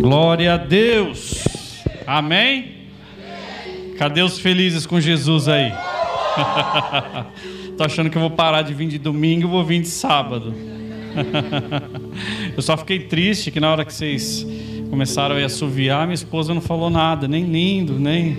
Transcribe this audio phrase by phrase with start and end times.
[0.00, 1.44] Glória a Deus.
[2.06, 2.86] Amém?
[3.98, 5.70] Cadê os felizes com Jesus aí?
[7.76, 10.54] Tô achando que eu vou parar de vir de domingo, vou vir de sábado.
[12.56, 14.46] eu só fiquei triste que na hora que vocês
[14.88, 18.38] começaram a assoviar, minha esposa não falou nada, nem lindo, nem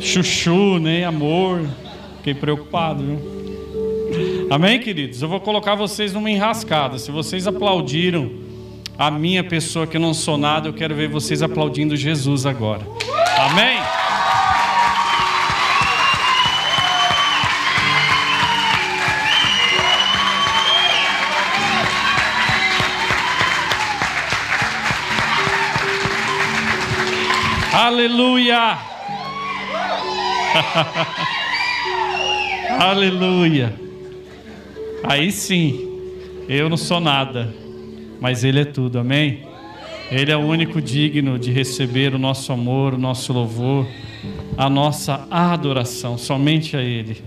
[0.00, 1.60] chuchu, nem amor.
[2.16, 4.48] Fiquei preocupado, viu?
[4.50, 5.20] Amém, queridos?
[5.20, 6.98] Eu vou colocar vocês numa enrascada.
[6.98, 8.43] Se vocês aplaudiram
[8.98, 12.86] a minha pessoa que não sou nada, eu quero ver vocês aplaudindo Jesus agora.
[13.38, 13.78] Amém?
[27.72, 28.78] Aleluia!
[32.78, 33.74] Aleluia!
[35.02, 35.90] Aí sim,
[36.48, 37.52] eu não sou nada,
[38.24, 39.42] mas Ele é tudo, amém?
[40.10, 43.86] Ele é o único digno de receber o nosso amor, o nosso louvor,
[44.56, 47.18] a nossa adoração, somente a Ele.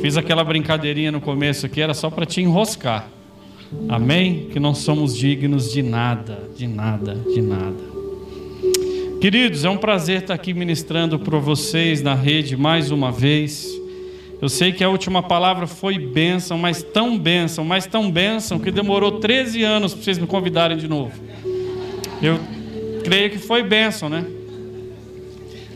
[0.00, 3.10] Fiz aquela brincadeirinha no começo aqui, era só para te enroscar,
[3.90, 4.48] amém?
[4.50, 7.84] Que não somos dignos de nada, de nada, de nada.
[9.20, 13.68] Queridos, é um prazer estar aqui ministrando para vocês na rede mais uma vez.
[14.40, 18.70] Eu sei que a última palavra foi bênção, mas tão bênção, mas tão bênção, que
[18.70, 21.12] demorou 13 anos para vocês me convidarem de novo.
[22.22, 22.38] Eu
[23.02, 24.26] creio que foi bênção, né?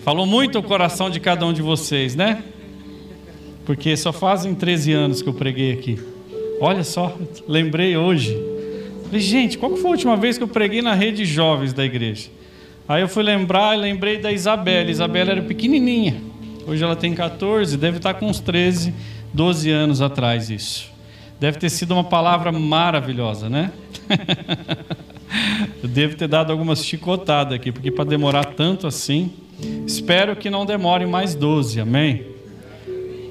[0.03, 2.43] Falou muito o coração de cada um de vocês, né?
[3.65, 5.99] Porque só fazem 13 anos que eu preguei aqui.
[6.61, 7.17] Olha só,
[7.49, 8.37] lembrei hoje.
[9.05, 12.29] Falei, gente, qual foi a última vez que eu preguei na rede jovens da igreja?
[12.87, 14.91] Aí eu fui lembrar e lembrei da Isabela.
[14.91, 16.30] Isabela era pequenininha.
[16.67, 18.95] Hoje ela tem 14, deve estar com uns 13,
[19.33, 20.91] 12 anos atrás isso.
[21.39, 23.73] Deve ter sido uma palavra maravilhosa, né?
[25.83, 29.33] eu devo ter dado algumas chicotadas aqui, porque para demorar tanto assim,
[29.87, 32.27] espero que não demore mais 12, amém?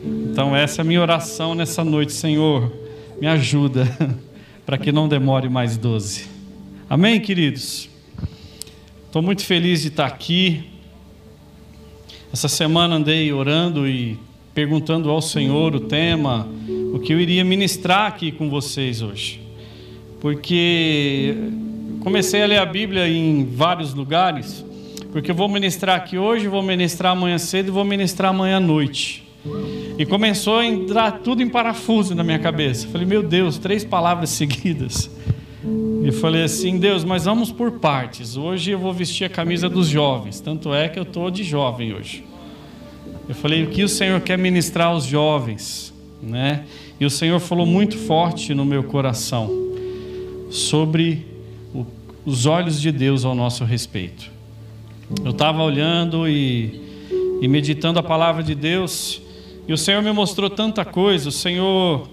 [0.04, 2.72] Então essa é a minha oração nessa noite, Senhor,
[3.22, 3.88] me ajuda
[4.66, 6.26] para que não demore mais 12.
[6.90, 7.90] Amém, queridos?
[9.06, 10.79] Estou muito feliz de estar aqui.
[12.32, 14.18] Essa semana andei orando e
[14.54, 16.48] perguntando ao Senhor o tema,
[16.94, 19.42] o que eu iria ministrar aqui com vocês hoje.
[20.22, 21.36] Porque
[22.02, 24.64] comecei a ler a Bíblia em vários lugares,
[25.12, 28.60] porque eu vou ministrar aqui hoje, vou ministrar amanhã cedo e vou ministrar amanhã à
[28.60, 29.28] noite.
[29.98, 32.88] E começou a entrar tudo em parafuso na minha cabeça.
[32.90, 35.10] Falei, meu Deus, três palavras seguidas.
[36.02, 38.38] E falei assim, Deus, mas vamos por partes.
[38.38, 40.40] Hoje eu vou vestir a camisa dos jovens.
[40.40, 42.24] Tanto é que eu estou de jovem hoje.
[43.28, 45.94] Eu falei, o que o Senhor quer ministrar aos jovens?
[46.24, 46.64] Né?
[47.00, 49.52] E o Senhor falou muito forte no meu coração
[50.50, 51.28] sobre
[51.74, 51.86] o,
[52.26, 54.32] os olhos de Deus ao nosso respeito.
[55.24, 56.82] Eu estava olhando e,
[57.42, 59.22] e meditando a palavra de Deus,
[59.68, 62.08] e o Senhor me mostrou tanta coisa, o Senhor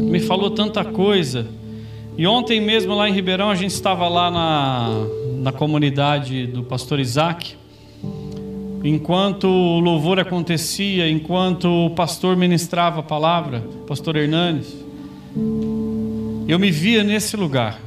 [0.00, 1.46] me falou tanta coisa
[2.18, 4.88] e ontem mesmo lá em Ribeirão, a gente estava lá na,
[5.42, 7.56] na comunidade do pastor Isaac.
[8.82, 14.74] Enquanto o louvor acontecia, enquanto o pastor ministrava a palavra, pastor Hernanes,
[16.48, 17.80] eu me via nesse lugar.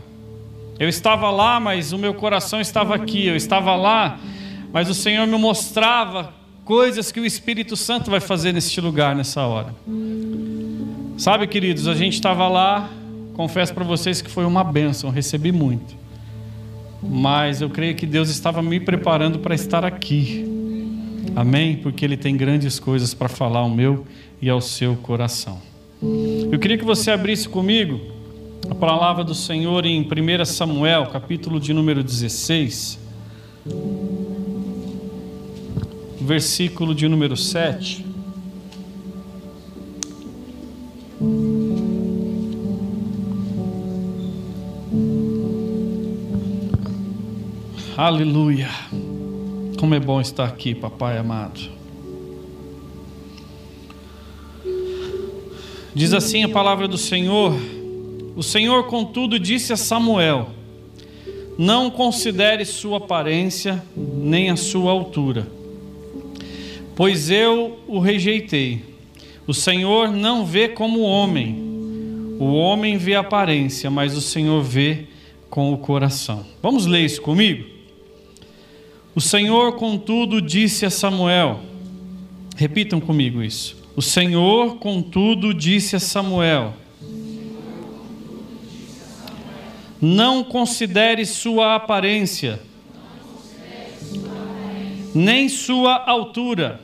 [0.77, 3.25] Eu estava lá, mas o meu coração estava aqui.
[3.25, 4.19] Eu estava lá,
[4.71, 9.41] mas o Senhor me mostrava coisas que o Espírito Santo vai fazer neste lugar, nessa
[9.41, 9.73] hora.
[11.17, 12.89] Sabe, queridos, a gente estava lá
[13.39, 15.95] confesso para vocês que foi uma benção, recebi muito.
[17.01, 20.45] Mas eu creio que Deus estava me preparando para estar aqui.
[21.37, 21.77] Amém?
[21.77, 24.05] Porque Ele tem grandes coisas para falar ao meu
[24.41, 25.57] e ao seu coração.
[26.51, 28.01] Eu queria que você abrisse comigo
[28.69, 32.99] a palavra do Senhor em 1 Samuel, capítulo de número 16,
[36.19, 38.05] versículo de número 7.
[48.01, 48.69] Aleluia.
[49.77, 51.59] Como é bom estar aqui, papai amado.
[55.93, 57.53] Diz assim a palavra do Senhor:
[58.37, 60.47] O Senhor, contudo, disse a Samuel:
[61.57, 65.45] Não considere sua aparência nem a sua altura,
[66.95, 68.81] pois eu o rejeitei.
[69.45, 71.53] O Senhor não vê como homem.
[72.39, 74.99] O homem vê a aparência, mas o Senhor vê
[75.49, 76.45] com o coração.
[76.63, 77.78] Vamos ler isso comigo?
[79.19, 81.59] O Senhor, contudo, disse a Samuel:
[82.55, 83.75] repitam comigo isso.
[83.93, 86.73] O Senhor, contudo, disse a Samuel:
[89.99, 92.61] Não considere sua aparência,
[95.13, 96.79] nem sua altura,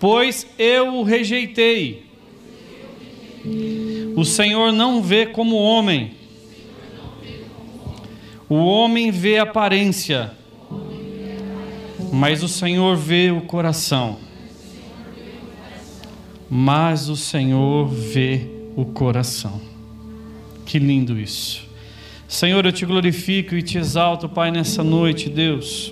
[0.00, 2.06] pois eu o rejeitei.
[4.16, 6.12] O Senhor não vê como homem.
[8.48, 10.40] O homem vê aparência,
[12.12, 14.18] mas o Senhor vê o coração.
[16.50, 19.58] Mas o Senhor vê o coração.
[20.66, 21.62] Que lindo isso.
[22.28, 25.90] Senhor, eu te glorifico e te exalto, Pai, nessa noite, Deus.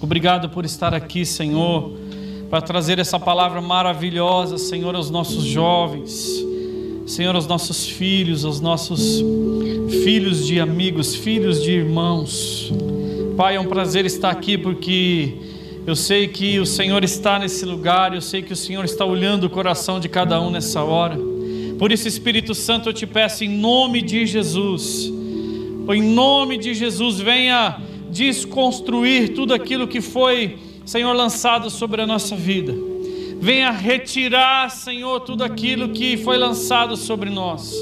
[0.00, 1.94] Obrigado por estar aqui, Senhor,
[2.48, 6.42] para trazer essa palavra maravilhosa, Senhor, aos nossos jovens,
[7.06, 9.22] Senhor, aos nossos filhos, aos nossos
[10.02, 12.72] filhos de amigos, filhos de irmãos.
[13.40, 15.32] Pai, é um prazer estar aqui porque
[15.86, 19.44] eu sei que o Senhor está nesse lugar, eu sei que o Senhor está olhando
[19.44, 21.18] o coração de cada um nessa hora.
[21.78, 25.10] Por isso, Espírito Santo, eu te peço em nome de Jesus,
[25.88, 32.36] em nome de Jesus, venha desconstruir tudo aquilo que foi, Senhor, lançado sobre a nossa
[32.36, 32.74] vida.
[33.40, 37.74] Venha retirar, Senhor, tudo aquilo que foi lançado sobre nós.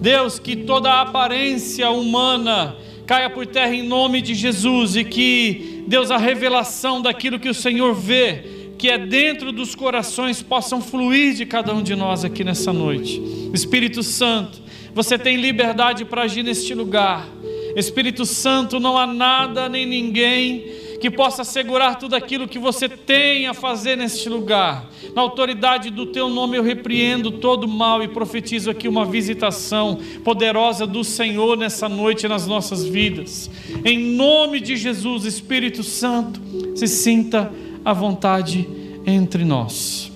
[0.00, 2.74] Deus, que toda aparência humana
[3.12, 7.52] caia por terra em nome de Jesus e que, Deus, a revelação daquilo que o
[7.52, 12.42] Senhor vê, que é dentro dos corações, possam fluir de cada um de nós aqui
[12.42, 13.20] nessa noite.
[13.52, 14.62] Espírito Santo,
[14.94, 17.28] você tem liberdade para agir neste lugar.
[17.76, 20.64] Espírito Santo, não há nada nem ninguém
[21.02, 24.88] que possa assegurar tudo aquilo que você tem a fazer neste lugar.
[25.16, 30.86] Na autoridade do teu nome eu repreendo todo mal e profetizo aqui uma visitação poderosa
[30.86, 33.50] do Senhor nessa noite nas nossas vidas.
[33.84, 36.40] Em nome de Jesus, Espírito Santo,
[36.76, 37.52] se sinta
[37.84, 38.68] à vontade
[39.04, 40.12] entre nós.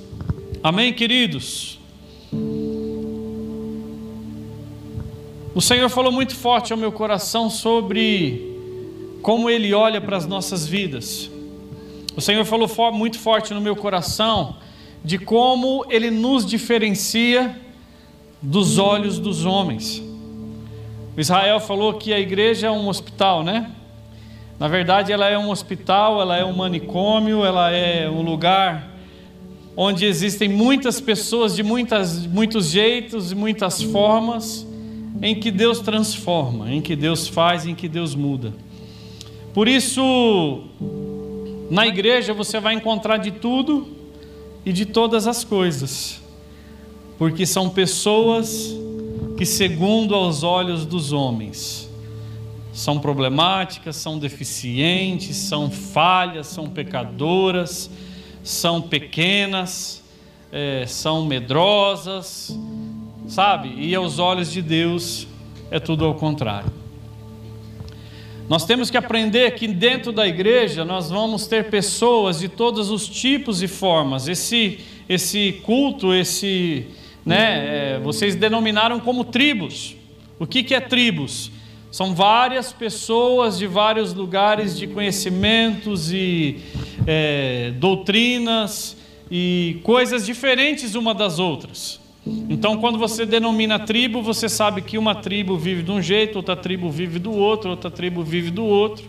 [0.62, 1.80] Amém, queridos.
[5.52, 8.55] O Senhor falou muito forte ao meu coração sobre
[9.26, 11.28] como Ele olha para as nossas vidas.
[12.16, 14.54] O Senhor falou muito forte no meu coração
[15.04, 17.60] de como Ele nos diferencia
[18.40, 20.00] dos olhos dos homens.
[21.16, 23.68] O Israel falou que a igreja é um hospital, né?
[24.60, 28.92] Na verdade, ela é um hospital, ela é um manicômio, ela é um lugar
[29.76, 34.64] onde existem muitas pessoas de muitas, muitos jeitos e muitas formas
[35.20, 38.64] em que Deus transforma, em que Deus faz, em que Deus muda.
[39.56, 40.64] Por isso,
[41.70, 43.88] na igreja você vai encontrar de tudo
[44.66, 46.20] e de todas as coisas,
[47.16, 48.76] porque são pessoas
[49.38, 51.90] que, segundo aos olhos dos homens,
[52.70, 57.90] são problemáticas, são deficientes, são falhas, são pecadoras,
[58.44, 60.04] são pequenas,
[60.52, 62.54] é, são medrosas,
[63.26, 63.72] sabe?
[63.78, 65.26] E aos olhos de Deus
[65.70, 66.85] é tudo ao contrário.
[68.48, 73.08] Nós temos que aprender que dentro da igreja nós vamos ter pessoas de todos os
[73.08, 74.28] tipos e formas.
[74.28, 74.78] Esse,
[75.08, 76.86] esse culto, esse,
[77.24, 79.96] né, é, vocês denominaram como tribos.
[80.38, 81.50] O que, que é tribos?
[81.90, 86.58] São várias pessoas de vários lugares de conhecimentos e
[87.04, 88.96] é, doutrinas
[89.28, 92.05] e coisas diferentes uma das outras.
[92.48, 96.56] Então, quando você denomina tribo, você sabe que uma tribo vive de um jeito, outra
[96.56, 99.04] tribo vive do outro, outra tribo vive do outro.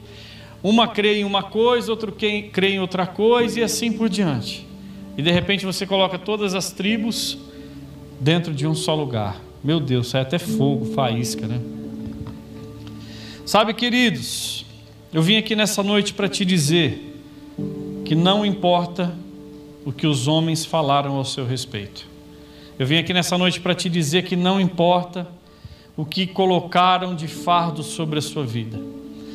[0.61, 4.67] Uma crê em uma coisa, outro crê em outra coisa e assim por diante.
[5.17, 7.37] E de repente você coloca todas as tribos
[8.19, 9.41] dentro de um só lugar.
[9.63, 11.59] Meu Deus, sai até fogo, faísca, né?
[13.45, 14.65] Sabe, queridos,
[15.11, 17.15] eu vim aqui nessa noite para te dizer
[18.05, 19.15] que não importa
[19.85, 22.16] o que os homens falaram ao seu respeito.
[22.79, 25.27] Eu vim aqui nessa noite para te dizer que não importa
[25.95, 28.79] o que colocaram de fardo sobre a sua vida.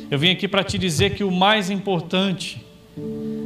[0.09, 2.63] Eu vim aqui para te dizer que o mais importante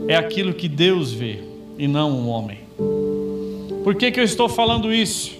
[0.08, 1.40] é aquilo que Deus vê
[1.80, 2.60] e não um homem.
[3.84, 5.36] Por que, que eu estou falando isso?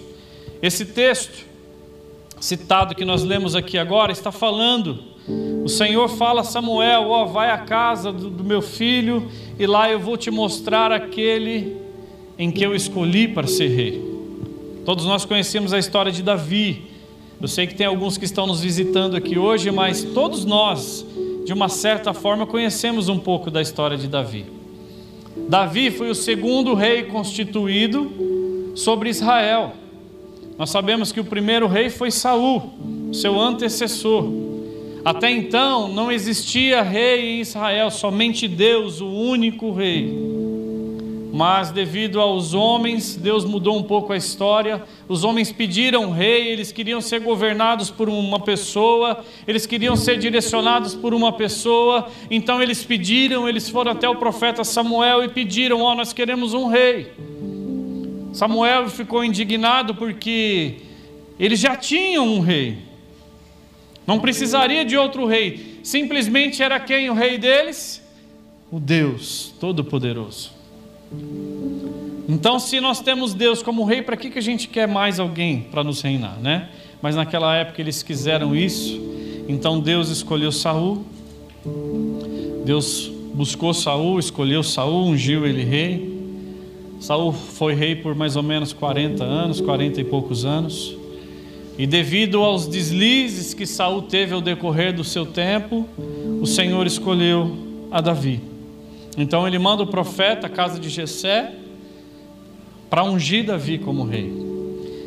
[0.60, 1.46] Esse texto
[2.40, 5.04] citado que nós lemos aqui agora está falando.
[5.62, 9.66] O Senhor fala a Samuel: Ó, oh, vai à casa do, do meu filho e
[9.68, 11.76] lá eu vou te mostrar aquele
[12.36, 14.07] em que eu escolhi para ser rei.
[14.88, 16.86] Todos nós conhecemos a história de Davi.
[17.38, 21.04] Eu sei que tem alguns que estão nos visitando aqui hoje, mas todos nós,
[21.44, 24.46] de uma certa forma, conhecemos um pouco da história de Davi.
[25.46, 29.74] Davi foi o segundo rei constituído sobre Israel.
[30.56, 32.72] Nós sabemos que o primeiro rei foi Saul,
[33.12, 34.24] seu antecessor.
[35.04, 40.37] Até então não existia rei em Israel, somente Deus, o único rei.
[41.32, 44.82] Mas devido aos homens, Deus mudou um pouco a história.
[45.06, 50.94] Os homens pediram rei, eles queriam ser governados por uma pessoa, eles queriam ser direcionados
[50.94, 52.08] por uma pessoa.
[52.30, 56.54] Então eles pediram, eles foram até o profeta Samuel e pediram: Ó, oh, nós queremos
[56.54, 57.12] um rei.
[58.32, 60.76] Samuel ficou indignado porque
[61.38, 62.78] eles já tinham um rei,
[64.06, 68.02] não precisaria de outro rei, simplesmente era quem o rei deles?
[68.70, 70.57] O Deus Todo-Poderoso.
[72.28, 75.62] Então, se nós temos Deus como rei, para que, que a gente quer mais alguém
[75.70, 76.68] para nos reinar, né?
[77.00, 79.00] Mas naquela época eles quiseram isso,
[79.48, 81.04] então Deus escolheu Saul.
[82.64, 86.18] Deus buscou Saul, escolheu Saul, ungiu ele rei.
[87.00, 90.96] Saul foi rei por mais ou menos 40 anos, 40 e poucos anos.
[91.78, 95.88] E devido aos deslizes que Saul teve ao decorrer do seu tempo,
[96.42, 97.56] o Senhor escolheu
[97.90, 98.40] a Davi.
[99.18, 101.52] Então ele manda o profeta à casa de Jessé
[102.88, 104.32] para ungir Davi como rei.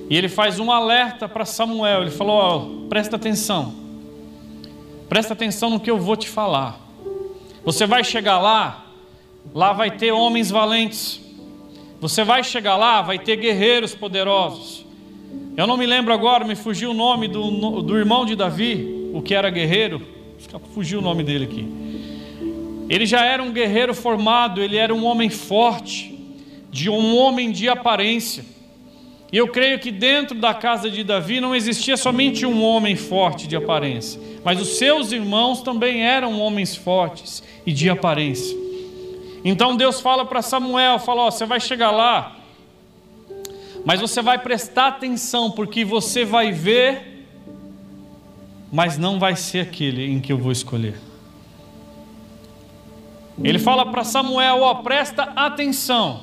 [0.09, 2.01] E ele faz um alerta para Samuel.
[2.01, 3.73] Ele falou: oh, presta atenção,
[5.07, 6.77] presta atenção no que eu vou te falar.
[7.63, 8.85] Você vai chegar lá,
[9.53, 11.21] lá vai ter homens valentes.
[12.01, 14.85] Você vai chegar lá, vai ter guerreiros poderosos.
[15.55, 19.21] Eu não me lembro agora, me fugiu o nome do, do irmão de Davi, o
[19.21, 20.05] que era guerreiro.
[20.73, 21.90] Fugiu o nome dele aqui.
[22.91, 26.13] Ele já era um guerreiro formado, ele era um homem forte,
[26.69, 28.43] de um homem de aparência.
[29.31, 33.47] E eu creio que dentro da casa de Davi não existia somente um homem forte
[33.47, 38.57] de aparência, mas os seus irmãos também eram homens fortes e de aparência.
[39.41, 42.35] Então Deus fala para Samuel, fala, ó, você vai chegar lá,
[43.85, 47.25] mas você vai prestar atenção porque você vai ver,
[48.69, 51.10] mas não vai ser aquele em que eu vou escolher.
[53.43, 56.21] Ele fala para Samuel: ó, presta atenção,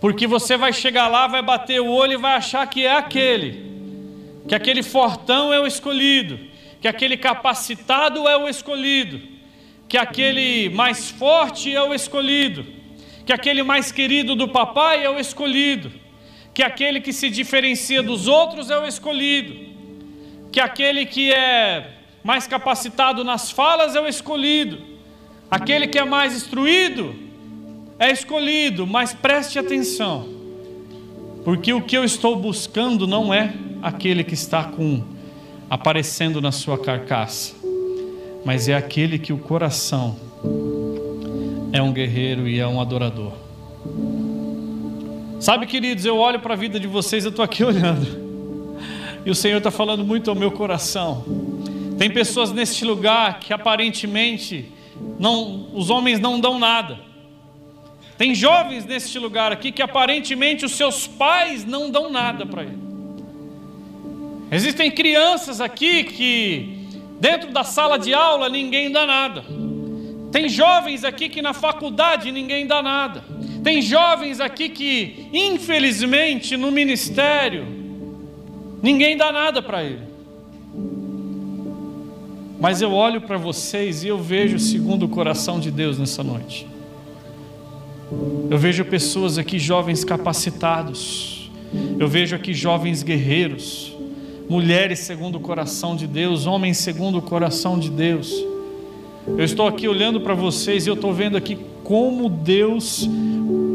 [0.00, 3.72] porque você vai chegar lá, vai bater o olho e vai achar que é aquele,
[4.48, 6.38] que aquele fortão é o escolhido,
[6.80, 9.20] que aquele capacitado é o escolhido,
[9.88, 12.66] que aquele mais forte é o escolhido,
[13.24, 15.92] que aquele mais querido do papai é o escolhido,
[16.52, 19.72] que aquele que se diferencia dos outros é o escolhido,
[20.50, 21.92] que aquele que é
[22.24, 24.93] mais capacitado nas falas é o escolhido
[25.54, 27.14] Aquele que é mais instruído
[27.96, 30.28] é escolhido, mas preste atenção,
[31.44, 35.04] porque o que eu estou buscando não é aquele que está com
[35.70, 37.54] aparecendo na sua carcaça,
[38.44, 40.16] mas é aquele que o coração
[41.72, 43.34] é um guerreiro e é um adorador.
[45.38, 48.08] Sabe, queridos, eu olho para a vida de vocês, eu estou aqui olhando,
[49.24, 51.24] e o Senhor está falando muito ao meu coração.
[51.96, 54.73] Tem pessoas neste lugar que aparentemente
[55.18, 56.98] não, os homens não dão nada.
[58.16, 62.78] Tem jovens neste lugar aqui que aparentemente os seus pais não dão nada para ele.
[64.50, 66.86] Existem crianças aqui que
[67.18, 69.44] dentro da sala de aula ninguém dá nada.
[70.30, 73.24] Tem jovens aqui que na faculdade ninguém dá nada.
[73.62, 77.66] Tem jovens aqui que, infelizmente, no ministério,
[78.82, 80.13] ninguém dá nada para ele.
[82.60, 86.66] Mas eu olho para vocês e eu vejo segundo o coração de Deus nessa noite.
[88.50, 91.50] Eu vejo pessoas aqui, jovens capacitados.
[91.98, 93.92] Eu vejo aqui jovens guerreiros,
[94.48, 98.32] mulheres segundo o coração de Deus, homens segundo o coração de Deus.
[99.26, 103.08] Eu estou aqui olhando para vocês e eu estou vendo aqui como Deus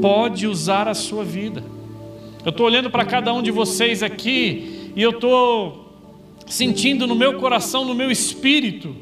[0.02, 1.64] pode usar a sua vida.
[2.46, 5.79] Eu estou olhando para cada um de vocês aqui e eu estou
[6.50, 8.94] sentindo no meu coração, no meu espírito.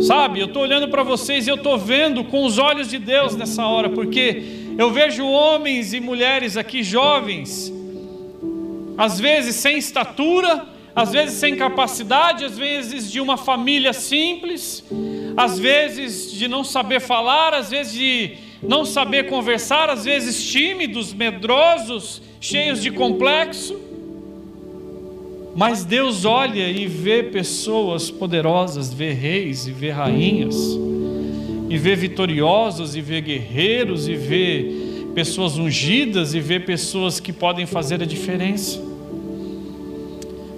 [0.00, 3.36] Sabe, eu estou olhando para vocês e eu estou vendo com os olhos de Deus
[3.36, 4.42] nessa hora, porque
[4.78, 7.72] eu vejo homens e mulheres aqui jovens,
[8.96, 14.84] às vezes sem estatura, às vezes sem capacidade, às vezes de uma família simples,
[15.36, 21.12] às vezes de não saber falar, às vezes de não saber conversar, às vezes tímidos,
[21.12, 23.87] medrosos, cheios de complexo.
[25.54, 30.56] Mas Deus olha e vê pessoas poderosas, vê reis e vê rainhas,
[31.68, 37.66] e vê vitoriosos e vê guerreiros e vê pessoas ungidas e vê pessoas que podem
[37.66, 38.80] fazer a diferença.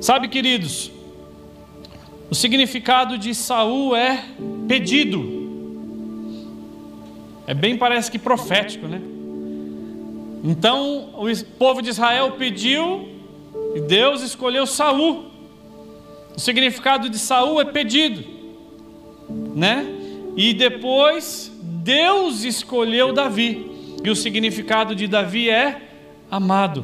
[0.00, 0.90] Sabe, queridos,
[2.30, 4.24] o significado de Saul é
[4.68, 5.40] pedido.
[7.46, 9.00] É bem parece que profético, né?
[10.44, 13.08] Então, o povo de Israel pediu
[13.74, 15.26] e Deus escolheu Saul.
[16.36, 18.24] O significado de Saul é pedido,
[19.54, 19.86] né?
[20.36, 23.70] E depois Deus escolheu Davi.
[24.02, 25.82] E o significado de Davi é
[26.30, 26.82] amado.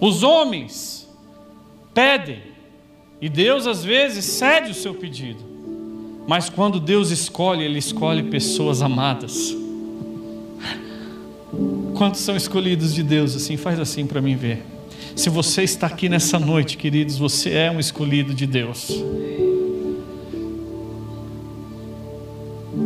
[0.00, 1.08] Os homens
[1.92, 2.40] pedem,
[3.20, 5.44] e Deus às vezes cede o seu pedido.
[6.26, 9.54] Mas quando Deus escolhe, Ele escolhe pessoas amadas.
[12.00, 13.58] Quantos são escolhidos de Deus assim?
[13.58, 14.62] Faz assim para mim ver.
[15.14, 18.88] Se você está aqui nessa noite, queridos, você é um escolhido de Deus.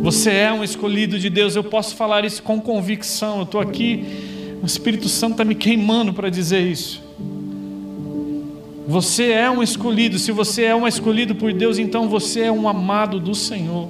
[0.03, 1.55] Você é um escolhido de Deus.
[1.55, 3.37] Eu posso falar isso com convicção.
[3.37, 4.03] Eu estou aqui,
[4.61, 7.01] o Espírito Santo está me queimando para dizer isso.
[8.85, 10.19] Você é um escolhido.
[10.19, 13.87] Se você é um escolhido por Deus, então você é um amado do Senhor.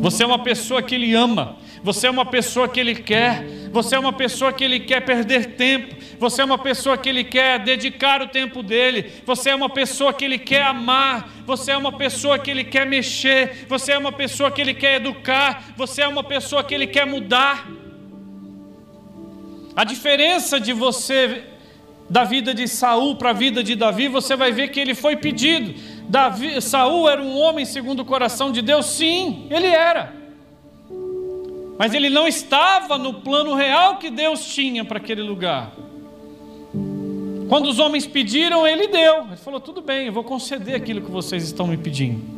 [0.00, 1.56] Você é uma pessoa que Ele ama.
[1.84, 3.46] Você é uma pessoa que Ele quer.
[3.76, 5.96] Você é uma pessoa que Ele quer perder tempo.
[6.18, 9.12] Você é uma pessoa que Ele quer dedicar o tempo dele.
[9.26, 11.28] Você é uma pessoa que Ele quer amar.
[11.44, 13.66] Você é uma pessoa que Ele quer mexer.
[13.68, 15.74] Você é uma pessoa que Ele quer educar.
[15.76, 17.68] Você é uma pessoa que Ele quer mudar.
[19.76, 21.44] A diferença de você
[22.08, 25.16] da vida de Saul para a vida de Davi, você vai ver que ele foi
[25.16, 25.74] pedido.
[26.08, 30.25] Davi, Saul era um homem segundo o coração de Deus, sim, ele era.
[31.78, 35.72] Mas ele não estava no plano real que Deus tinha para aquele lugar.
[37.48, 39.26] Quando os homens pediram, ele deu.
[39.26, 42.36] Ele falou: tudo bem, eu vou conceder aquilo que vocês estão me pedindo.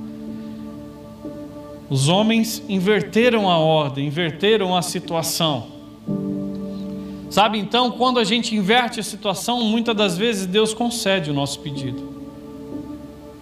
[1.89, 5.79] Os homens inverteram a ordem, inverteram a situação.
[7.31, 11.61] Sabe, então, quando a gente inverte a situação, muitas das vezes Deus concede o nosso
[11.61, 12.08] pedido.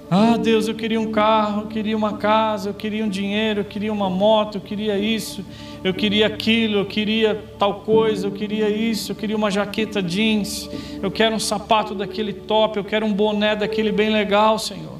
[0.09, 3.65] Ah, Deus, eu queria um carro, eu queria uma casa, eu queria um dinheiro, eu
[3.65, 5.45] queria uma moto, eu queria isso,
[5.83, 10.71] eu queria aquilo, eu queria tal coisa, eu queria isso, eu queria uma jaqueta jeans,
[11.03, 14.95] eu quero um sapato daquele top, eu quero um boné daquele bem legal, Senhor.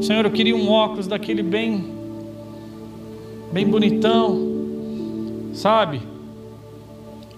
[0.00, 1.92] Senhor, eu queria um óculos daquele bem
[3.52, 4.50] bem bonitão.
[5.52, 6.02] Sabe?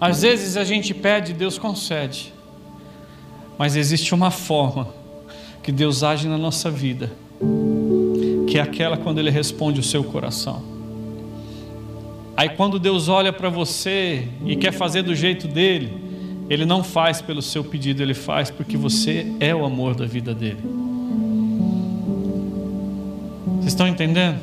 [0.00, 2.32] Às vezes a gente pede, Deus concede.
[3.58, 5.03] Mas existe uma forma
[5.64, 7.10] que Deus age na nossa vida,
[8.46, 10.62] que é aquela quando Ele responde o seu coração.
[12.36, 15.90] Aí quando Deus olha para você e quer fazer do jeito dele,
[16.50, 20.34] Ele não faz pelo seu pedido, Ele faz porque você é o amor da vida
[20.34, 20.60] dele.
[23.56, 24.38] Vocês estão entendendo?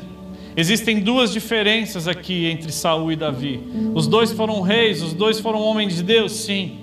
[0.56, 3.60] Existem duas diferenças aqui entre Saul e Davi.
[3.94, 6.81] Os dois foram reis, os dois foram homens de Deus, sim.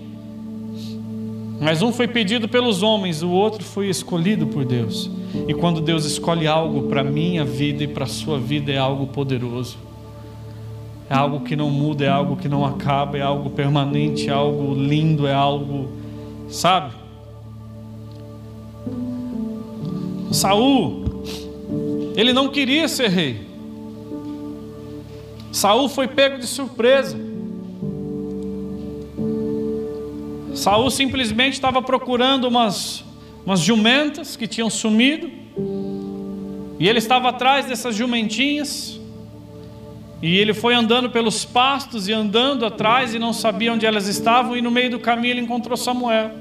[1.59, 5.11] Mas um foi pedido pelos homens, o outro foi escolhido por Deus.
[5.47, 8.77] E quando Deus escolhe algo para a minha vida e para a sua vida, é
[8.77, 9.77] algo poderoso.
[11.09, 14.73] É algo que não muda, é algo que não acaba, é algo permanente, é algo
[14.73, 15.89] lindo, é algo,
[16.47, 16.93] sabe?
[20.31, 21.23] Saul,
[22.15, 23.47] ele não queria ser rei.
[25.51, 27.28] Saul foi pego de surpresa.
[30.59, 33.03] Saul simplesmente estava procurando umas,
[33.45, 35.31] umas jumentas que tinham sumido.
[36.77, 38.99] E ele estava atrás dessas jumentinhas.
[40.21, 44.57] E ele foi andando pelos pastos e andando atrás e não sabia onde elas estavam.
[44.57, 46.31] E no meio do caminho ele encontrou Samuel.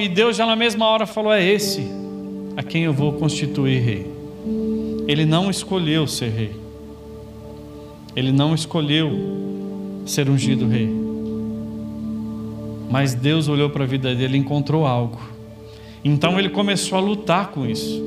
[0.00, 1.86] E Deus já na mesma hora falou: É esse
[2.56, 4.10] a quem eu vou constituir rei.
[5.06, 6.56] Ele não escolheu ser rei.
[8.16, 9.10] Ele não escolheu
[10.06, 11.01] ser ungido rei.
[12.92, 15.18] Mas Deus olhou para a vida dele e encontrou algo.
[16.04, 18.02] Então ele começou a lutar com isso.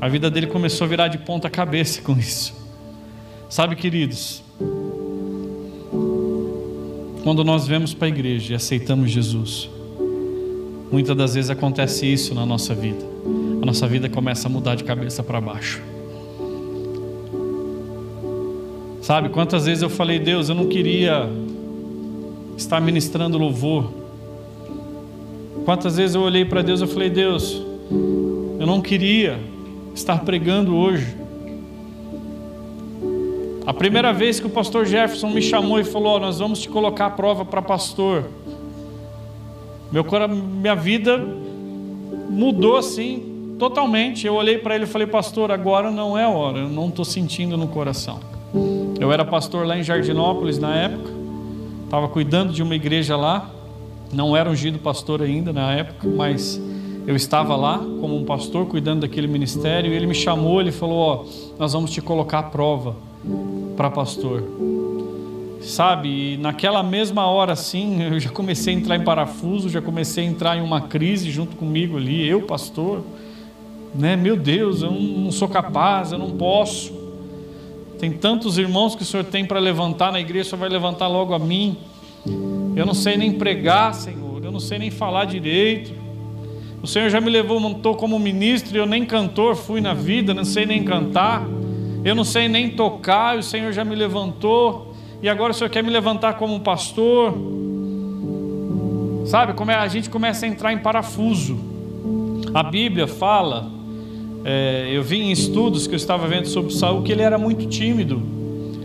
[0.00, 2.54] A vida dele começou a virar de ponta cabeça com isso.
[3.50, 4.42] Sabe, queridos,
[7.22, 9.68] quando nós vemos para a igreja e aceitamos Jesus,
[10.90, 13.04] muitas das vezes acontece isso na nossa vida.
[13.60, 15.82] A nossa vida começa a mudar de cabeça para baixo.
[19.02, 21.28] Sabe, quantas vezes eu falei, Deus, eu não queria
[22.62, 23.92] estar ministrando louvor.
[25.64, 27.62] Quantas vezes eu olhei para Deus e falei, Deus,
[28.58, 29.38] eu não queria
[29.94, 31.16] estar pregando hoje.
[33.64, 36.68] A primeira vez que o pastor Jefferson me chamou e falou: oh, Nós vamos te
[36.68, 38.24] colocar a prova para pastor.
[39.92, 41.24] Meu, minha vida
[42.28, 44.26] mudou assim, totalmente.
[44.26, 47.56] Eu olhei para ele e falei: Pastor, agora não é hora, eu não estou sentindo
[47.56, 48.18] no coração.
[48.98, 51.21] Eu era pastor lá em Jardinópolis na época
[51.92, 53.50] estava cuidando de uma igreja lá,
[54.10, 56.58] não era ungido pastor ainda na época, mas
[57.06, 60.96] eu estava lá como um pastor cuidando daquele ministério e ele me chamou, ele falou:
[60.96, 62.96] Ó, oh, nós vamos te colocar à prova
[63.76, 64.42] para pastor.
[65.60, 70.24] Sabe, e naquela mesma hora assim, eu já comecei a entrar em parafuso, já comecei
[70.24, 73.02] a entrar em uma crise junto comigo ali, eu, pastor.
[73.94, 74.16] né?
[74.16, 77.01] Meu Deus, eu não sou capaz, eu não posso.
[78.02, 81.06] Tem tantos irmãos que o Senhor tem para levantar na igreja, o Senhor vai levantar
[81.06, 81.76] logo a mim.
[82.74, 85.92] Eu não sei nem pregar, Senhor, eu não sei nem falar direito.
[86.82, 90.34] O Senhor já me levou, montou como ministro, e eu nem cantor fui na vida,
[90.34, 91.46] não sei nem cantar.
[92.04, 94.92] Eu não sei nem tocar, o Senhor já me levantou.
[95.22, 97.32] E agora o Senhor quer me levantar como pastor.
[99.26, 101.56] Sabe, como é, a gente começa a entrar em parafuso.
[102.52, 103.70] A Bíblia fala,
[104.44, 107.66] é, eu vi em estudos que eu estava vendo sobre Saul que ele era muito
[107.66, 108.22] tímido.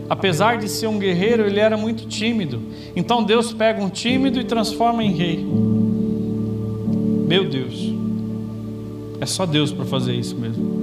[0.08, 2.62] Apesar de ser um guerreiro, ele era muito tímido.
[2.96, 5.44] Então Deus pega um tímido e transforma em rei.
[7.26, 7.92] Meu Deus.
[9.20, 10.78] É só Deus para fazer isso mesmo.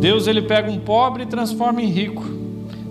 [0.00, 2.24] Deus ele pega um pobre e transforma em rico.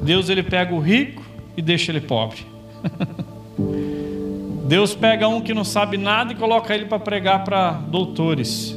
[0.02, 1.24] Deus ele pega o rico
[1.58, 2.46] e deixa ele pobre.
[4.66, 8.76] Deus pega um que não sabe nada e coloca ele para pregar para doutores.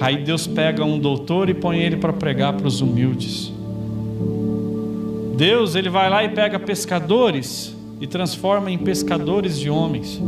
[0.00, 3.52] Aí Deus pega um doutor e põe ele para pregar para os humildes.
[5.36, 10.20] Deus ele vai lá e pega pescadores e transforma em pescadores de homens.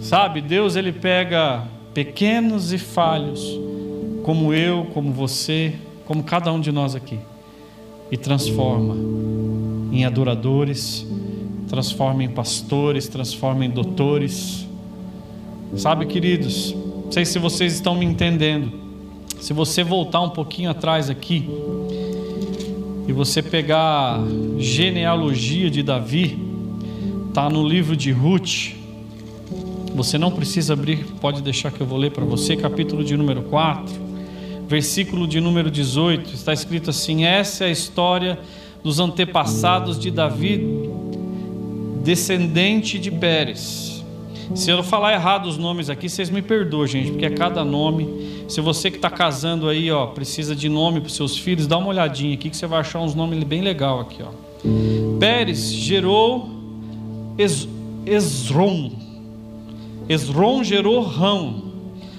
[0.00, 1.64] Sabe, Deus ele pega
[1.94, 3.58] pequenos e falhos,
[4.22, 5.74] como eu, como você,
[6.06, 7.18] como cada um de nós aqui,
[8.10, 8.96] e transforma
[9.92, 11.06] em adoradores,
[11.68, 14.66] transforma em pastores, transforma em doutores.
[15.76, 18.72] Sabe, queridos, não sei se vocês estão me entendendo.
[19.40, 21.48] Se você voltar um pouquinho atrás aqui
[23.06, 24.20] e você pegar
[24.58, 26.38] genealogia de Davi,
[27.32, 28.72] tá no livro de Ruth.
[29.94, 33.42] Você não precisa abrir, pode deixar que eu vou ler para você, capítulo de número
[33.42, 33.94] 4,
[34.68, 38.38] versículo de número 18, está escrito assim: Essa é a história
[38.82, 40.64] dos antepassados de Davi,
[42.02, 43.89] descendente de Pérez.
[44.54, 48.44] Se eu falar errado os nomes aqui, vocês me perdoem, gente, porque é cada nome.
[48.48, 51.78] Se você que está casando aí, ó, precisa de nome para os seus filhos, dá
[51.78, 54.30] uma olhadinha aqui que você vai achar uns nomes bem legal aqui, ó.
[55.20, 56.50] Pérez gerou
[57.38, 57.68] es,
[58.04, 58.90] Esrom.
[60.08, 61.70] Esrom gerou Rão.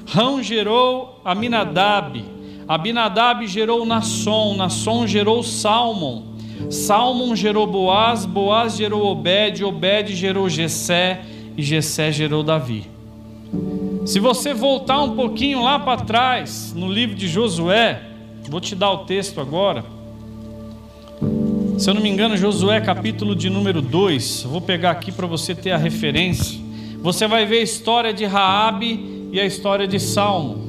[0.06, 2.24] Rão gerou Aminadab.
[2.68, 4.56] Abinadab gerou Nasson.
[4.56, 6.24] Nasson gerou Salmon.
[6.70, 11.22] Salmon gerou Boaz, Boaz gerou Obed, Obed gerou Jessé
[11.58, 12.90] e Jessé gerou Davi.
[14.06, 18.02] Se você voltar um pouquinho lá para trás, no livro de Josué,
[18.50, 19.84] vou te dar o texto agora.
[21.78, 25.54] Se eu não me engano, Josué capítulo de número 2, vou pegar aqui para você
[25.54, 26.60] ter a referência.
[27.02, 30.62] Você vai ver a história de Raabe e a história de Salmo.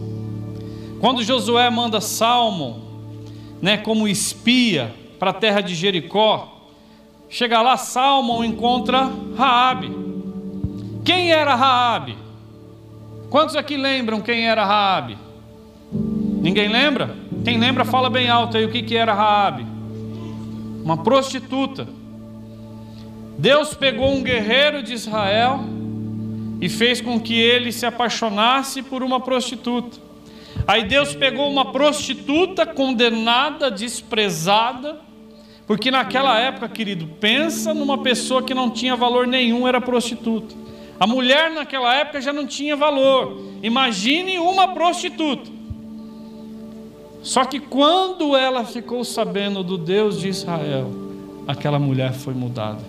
[1.01, 2.83] Quando Josué manda Salmo,
[3.61, 6.67] né, como espia, para a terra de Jericó.
[7.29, 10.02] Chega lá, Salmão encontra Raabe.
[11.05, 12.17] Quem era Raabe?
[13.29, 15.19] Quantos aqui lembram quem era Raabe?
[15.93, 17.17] Ninguém lembra?
[17.45, 19.67] Quem lembra fala bem alto aí o que, que era Raabe.
[20.85, 21.89] Uma prostituta.
[23.37, 25.61] Deus pegou um guerreiro de Israel
[26.61, 29.99] e fez com que ele se apaixonasse por uma prostituta.
[30.67, 35.01] Aí Deus pegou uma prostituta condenada, desprezada,
[35.67, 40.62] porque naquela época, querido, pensa numa pessoa que não tinha valor nenhum, era prostituta.
[41.03, 43.37] A mulher naquela época já não tinha valor.
[43.61, 45.51] Imagine uma prostituta.
[47.25, 50.93] Só que quando ela ficou sabendo do Deus de Israel,
[51.45, 52.85] aquela mulher foi mudada.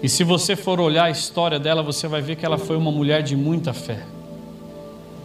[0.00, 2.92] E se você for olhar a história dela, você vai ver que ela foi uma
[2.92, 4.06] mulher de muita fé.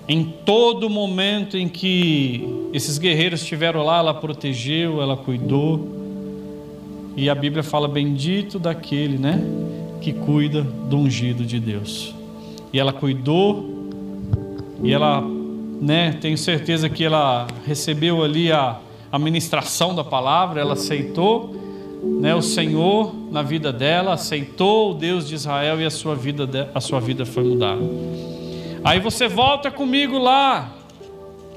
[0.07, 5.87] Em todo momento em que esses guerreiros estiveram lá, ela protegeu, ela cuidou.
[7.15, 9.39] E a Bíblia fala: Bendito daquele, né?
[10.01, 12.13] Que cuida do ungido de Deus.
[12.71, 13.79] E ela cuidou,
[14.83, 16.13] e ela, né?
[16.21, 18.77] Tenho certeza que ela recebeu ali a,
[19.11, 21.55] a ministração da palavra, ela aceitou,
[22.21, 22.33] né?
[22.33, 26.79] O Senhor na vida dela, aceitou o Deus de Israel e a sua vida, a
[26.79, 27.81] sua vida foi mudada.
[28.83, 30.73] Aí você volta comigo lá,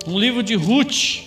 [0.06, 1.22] no livro de Ruth,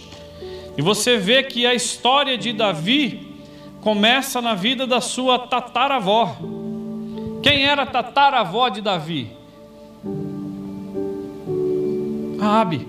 [0.77, 3.35] e você vê que a história de Davi
[3.79, 6.35] começa na vida da sua tataravó.
[7.45, 9.29] Quem era tataravó de Davi?
[12.39, 12.87] Raabe.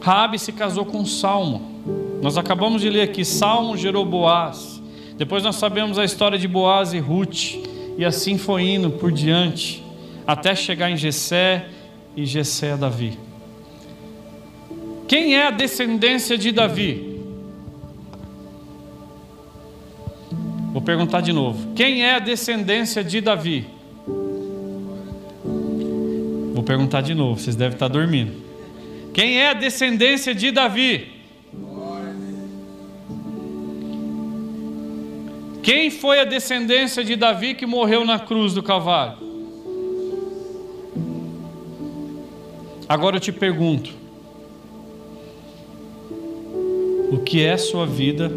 [0.00, 1.62] Raabe se casou com Salmo.
[2.20, 4.82] Nós acabamos de ler aqui, Salmo gerou Boaz.
[5.16, 7.54] Depois nós sabemos a história de Boaz e Ruth,
[7.96, 9.80] e assim foi indo por diante
[10.26, 11.68] até chegar em Jessé
[12.16, 13.16] e Jessé a Davi.
[15.06, 17.11] Quem é a descendência de Davi?
[20.82, 21.74] Vou perguntar de novo.
[21.74, 23.64] Quem é a descendência de Davi?
[26.52, 28.32] Vou perguntar de novo, vocês devem estar dormindo.
[29.14, 31.06] Quem é a descendência de Davi?
[35.62, 39.18] Quem foi a descendência de Davi que morreu na cruz do Calvário?
[42.88, 43.94] Agora eu te pergunto:
[47.12, 48.32] o que é sua vida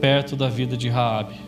[0.00, 1.47] perto da vida de Raabe?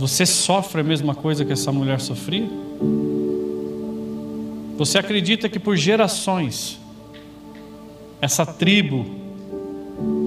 [0.00, 2.48] Você sofre a mesma coisa que essa mulher sofria?
[4.78, 6.80] Você acredita que por gerações
[8.18, 9.04] essa tribo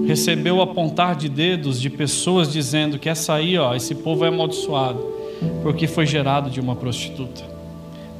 [0.06, 5.04] recebeu apontar de dedos de pessoas dizendo que essa aí, ó, esse povo é amaldiçoado
[5.64, 7.42] porque foi gerado de uma prostituta?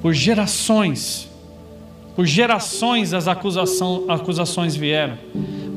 [0.03, 1.31] Por gerações,
[2.17, 5.17] por gerações as acusação, acusações vieram,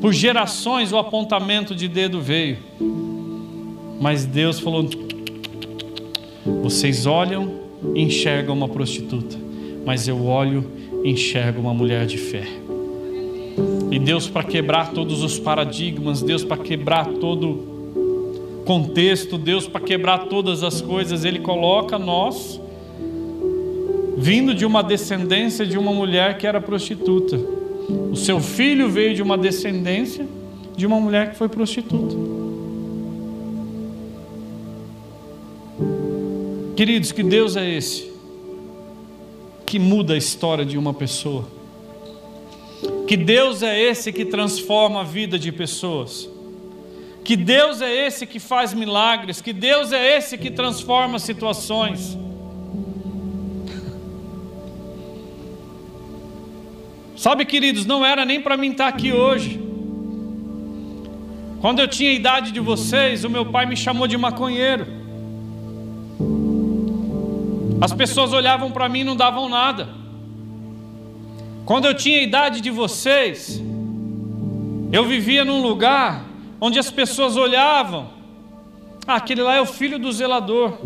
[0.00, 2.58] por gerações o apontamento de dedo veio,
[4.00, 4.88] mas Deus falou:
[6.62, 7.50] vocês olham
[7.94, 9.36] e enxergam uma prostituta,
[9.84, 10.64] mas eu olho
[11.04, 12.44] e enxergo uma mulher de fé.
[13.90, 17.78] E Deus, para quebrar todos os paradigmas, Deus, para quebrar todo
[18.64, 22.60] contexto, Deus, para quebrar todas as coisas, Ele coloca nós,
[24.16, 27.38] vindo de uma descendência de uma mulher que era prostituta.
[28.10, 30.26] O seu filho veio de uma descendência
[30.76, 32.14] de uma mulher que foi prostituta.
[36.78, 38.08] Queridos, que Deus é esse
[39.66, 41.44] que muda a história de uma pessoa?
[43.04, 46.30] Que Deus é esse que transforma a vida de pessoas?
[47.24, 49.40] Que Deus é esse que faz milagres?
[49.40, 52.16] Que Deus é esse que transforma situações?
[57.16, 59.60] Sabe, queridos, não era nem para mim estar aqui hoje.
[61.60, 65.07] Quando eu tinha a idade de vocês, o meu pai me chamou de maconheiro.
[67.80, 69.88] As pessoas olhavam para mim e não davam nada.
[71.64, 73.62] Quando eu tinha a idade de vocês,
[74.90, 76.24] eu vivia num lugar
[76.60, 78.08] onde as pessoas olhavam.
[79.06, 80.78] Ah, aquele lá é o filho do zelador.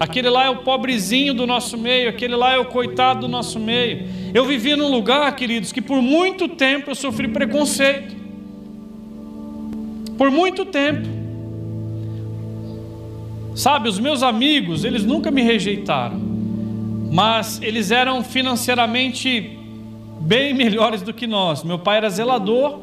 [0.00, 3.60] Aquele lá é o pobrezinho do nosso meio, aquele lá é o coitado do nosso
[3.60, 4.08] meio.
[4.32, 8.16] Eu vivia num lugar, queridos, que por muito tempo eu sofri preconceito.
[10.16, 11.19] Por muito tempo.
[13.54, 16.18] Sabe, os meus amigos, eles nunca me rejeitaram,
[17.10, 19.58] mas eles eram financeiramente
[20.20, 21.64] bem melhores do que nós.
[21.64, 22.78] Meu pai era zelador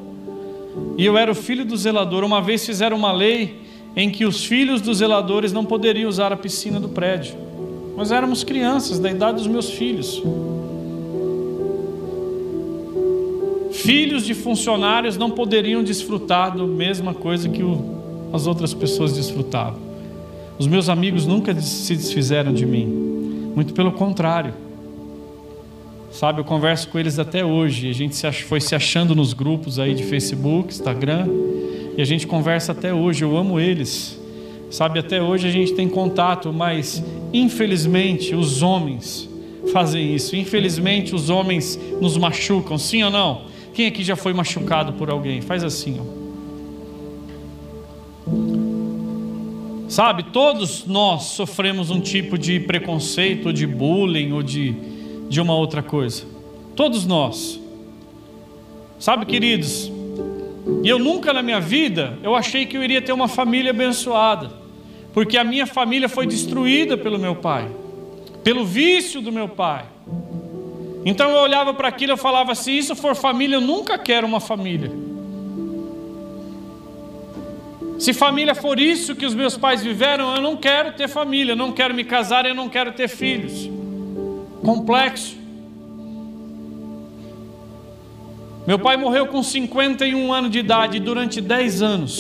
[0.97, 2.23] e eu era o filho do zelador.
[2.23, 3.61] Uma vez fizeram uma lei
[3.95, 7.35] em que os filhos dos zeladores não poderiam usar a piscina do prédio.
[7.95, 10.21] Nós éramos crianças, da idade dos meus filhos.
[13.71, 17.61] Filhos de funcionários não poderiam desfrutar da mesma coisa que
[18.33, 19.86] as outras pessoas desfrutavam.
[20.59, 22.85] Os meus amigos nunca se desfizeram de mim,
[23.55, 24.53] muito pelo contrário.
[26.11, 27.89] Sabe, eu converso com eles até hoje.
[27.89, 31.27] A gente foi se achando nos grupos aí de Facebook, Instagram,
[31.95, 33.23] e a gente conversa até hoje.
[33.23, 34.19] Eu amo eles.
[34.71, 39.29] Sabe, até hoje a gente tem contato, mas infelizmente os homens
[39.71, 40.35] fazem isso.
[40.35, 43.43] Infelizmente os homens nos machucam, sim ou não?
[43.73, 45.39] Quem aqui já foi machucado por alguém?
[45.39, 46.26] Faz assim, ó.
[49.97, 54.75] Sabe, todos nós sofremos um tipo de preconceito, ou de bullying, ou de,
[55.27, 56.23] de uma outra coisa.
[56.75, 57.59] Todos nós.
[58.99, 59.91] Sabe, queridos,
[60.83, 64.51] e eu nunca na minha vida eu achei que eu iria ter uma família abençoada,
[65.15, 67.67] porque a minha família foi destruída pelo meu pai,
[68.43, 69.83] pelo vício do meu pai.
[71.05, 74.39] Então eu olhava para aquilo e falava: se isso for família, eu nunca quero uma
[74.39, 74.91] família.
[77.97, 81.71] Se família for isso que os meus pais viveram, eu não quero ter família, não
[81.71, 83.69] quero me casar, eu não quero ter filhos.
[84.63, 85.35] Complexo.
[88.67, 92.19] Meu pai morreu com 51 anos de idade e durante 10 anos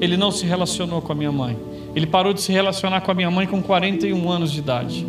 [0.00, 1.58] ele não se relacionou com a minha mãe.
[1.94, 5.06] Ele parou de se relacionar com a minha mãe com 41 anos de idade.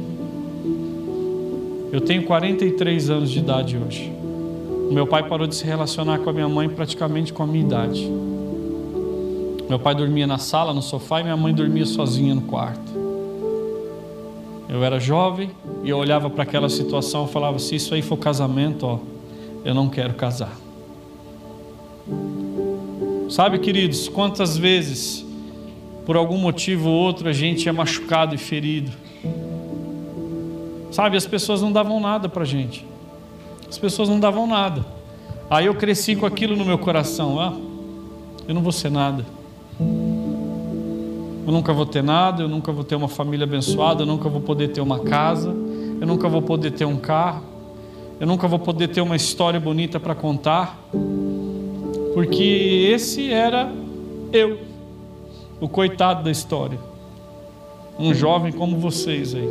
[1.92, 4.12] Eu tenho 43 anos de idade hoje.
[4.92, 8.25] Meu pai parou de se relacionar com a minha mãe praticamente com a minha idade.
[9.68, 12.92] Meu pai dormia na sala, no sofá, e minha mãe dormia sozinha no quarto.
[14.70, 15.52] Eu era jovem
[15.84, 19.00] e eu olhava para aquela situação e falava: se isso aí for casamento, ó,
[19.64, 20.56] eu não quero casar.
[23.30, 25.26] Sabe, queridos, quantas vezes,
[26.06, 28.92] por algum motivo ou outro, a gente é machucado e ferido.
[30.92, 32.86] Sabe, as pessoas não davam nada para gente.
[33.68, 34.86] As pessoas não davam nada.
[35.50, 37.40] Aí eu cresci com aquilo no meu coração.
[37.40, 37.54] Ah,
[38.48, 39.26] eu não vou ser nada.
[41.46, 44.42] Eu nunca vou ter nada, eu nunca vou ter uma família abençoada, eu nunca vou
[44.42, 47.44] poder ter uma casa, eu nunca vou poder ter um carro,
[48.20, 50.84] eu nunca vou poder ter uma história bonita para contar,
[52.16, 53.72] porque esse era
[54.34, 54.58] eu,
[55.62, 56.80] o coitado da história,
[58.00, 59.50] um jovem como vocês aí,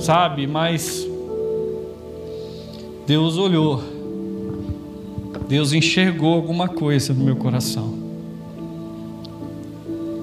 [0.00, 0.48] sabe?
[0.48, 1.08] Mas
[3.06, 3.80] Deus olhou,
[5.46, 7.99] Deus enxergou alguma coisa no meu coração.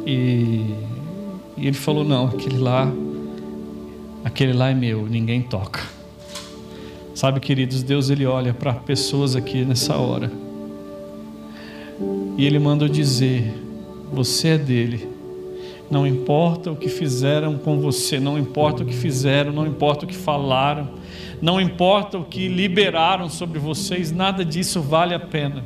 [0.07, 0.61] E,
[1.57, 2.89] e ele falou: Não, aquele lá,
[4.23, 5.81] aquele lá é meu, ninguém toca.
[7.13, 10.31] Sabe, queridos, Deus ele olha para pessoas aqui nessa hora.
[12.37, 13.53] E ele manda dizer:
[14.13, 15.09] Você é dele.
[15.91, 20.07] Não importa o que fizeram com você, não importa o que fizeram, não importa o
[20.07, 20.89] que falaram,
[21.41, 25.63] não importa o que liberaram sobre vocês, nada disso vale a pena,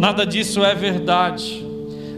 [0.00, 1.64] nada disso é verdade,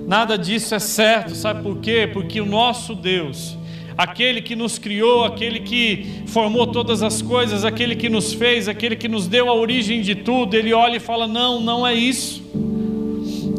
[0.09, 2.11] nada disso é certo, sabe por quê?
[2.13, 3.57] Porque o nosso Deus,
[3.97, 8.97] aquele que nos criou, aquele que formou todas as coisas, aquele que nos fez, aquele
[8.97, 12.43] que nos deu a origem de tudo, ele olha e fala: Não, não é isso.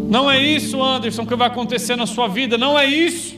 [0.10, 3.38] Não é isso, Anderson, que vai acontecer na sua vida, não é isso.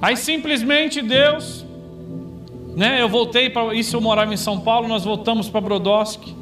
[0.00, 1.66] Aí simplesmente Deus
[2.76, 3.00] né?
[3.00, 6.36] Eu voltei para isso, eu morava em São Paulo, nós voltamos para Brodowski.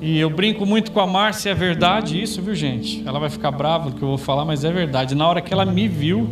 [0.00, 3.02] E eu brinco muito com a Márcia, é verdade isso, viu, gente?
[3.06, 5.14] Ela vai ficar brava do que eu vou falar, mas é verdade.
[5.14, 6.28] Na hora que ela me viu,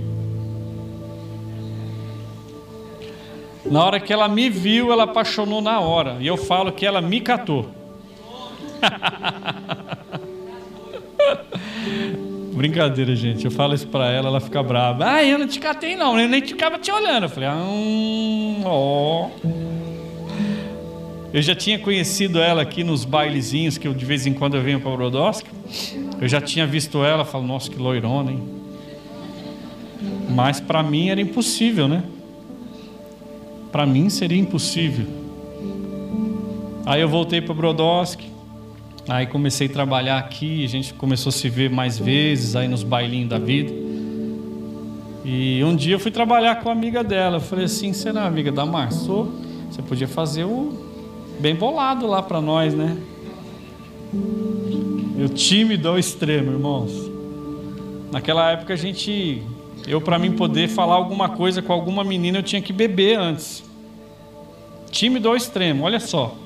[3.65, 6.17] na hora que ela me viu, ela apaixonou na hora.
[6.21, 7.71] E eu falo que ela me catou.
[12.53, 13.45] Brincadeira, gente.
[13.45, 15.09] Eu falo isso pra ela, ela fica brava.
[15.09, 16.21] Ah, eu não te catei, não.
[16.21, 17.25] Eu nem ficava te olhando.
[17.25, 19.31] Eu falei, ah, hum, ó.
[21.33, 24.63] Eu já tinha conhecido ela aqui nos bailezinhos que eu, de vez em quando eu
[24.63, 25.49] venho para Brodowski.
[26.21, 28.43] Eu já tinha visto ela, falo, nossa, que loirona, hein?
[30.29, 32.05] Mas para mim era impossível, né?
[33.71, 35.07] Para mim seria impossível.
[36.85, 38.31] Aí eu voltei para Brodowski.
[39.09, 42.83] Aí comecei a trabalhar aqui, a gente começou a se ver mais vezes aí nos
[42.83, 43.73] bailinhos da vida.
[45.25, 47.39] E um dia eu fui trabalhar com a amiga dela.
[47.39, 49.33] Eu falei assim: será amiga da Março?
[49.71, 50.92] Você podia fazer o
[51.41, 52.97] bem bolado lá para nós, né?
[55.19, 57.11] Eu tímido ao extremo, irmãos.
[58.11, 59.43] Naquela época a gente,
[59.87, 63.65] eu para mim poder falar alguma coisa com alguma menina eu tinha que beber antes.
[64.91, 66.37] Tímido ao extremo, olha só.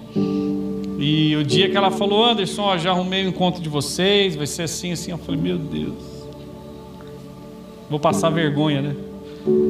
[0.99, 4.46] E o dia que ela falou, Anderson, ó, já arrumei o encontro de vocês, vai
[4.46, 5.11] ser assim, assim.
[5.11, 5.94] Eu falei, meu Deus,
[7.90, 8.96] vou passar vergonha, né?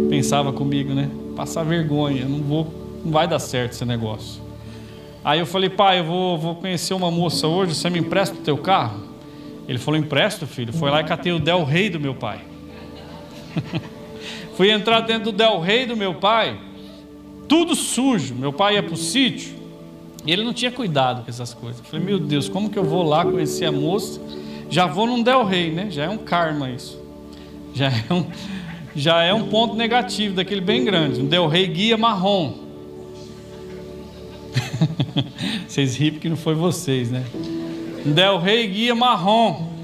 [0.09, 1.11] Pensava comigo, né?
[1.35, 2.67] Passar vergonha, não vou,
[3.05, 4.46] não vai dar certo esse negócio.
[5.27, 8.39] Aí eu falei, pai, eu vou, vou conhecer uma moça hoje, você me empresta o
[8.39, 9.01] teu carro?
[9.67, 10.73] Ele falou, empresto, filho.
[10.73, 12.43] Foi lá e catei o Del Rey do meu pai.
[14.57, 16.57] Fui entrar dentro do Del Rey do meu pai,
[17.49, 18.37] tudo sujo.
[18.37, 19.53] Meu pai ia para o sítio,
[20.25, 21.81] e ele não tinha cuidado com essas coisas.
[21.81, 24.21] Eu falei, meu Deus, como que eu vou lá conhecer a moça?
[24.71, 25.89] Já vou num Del Rey, né?
[25.91, 27.03] Já é um karma isso.
[27.75, 28.27] Já é um,
[28.95, 31.21] já é um ponto negativo daquele bem grande.
[31.21, 32.66] Um Del Rey guia marrom.
[35.67, 37.25] vocês riem porque não foi vocês, né?
[38.05, 39.75] Del Rey guia marrom.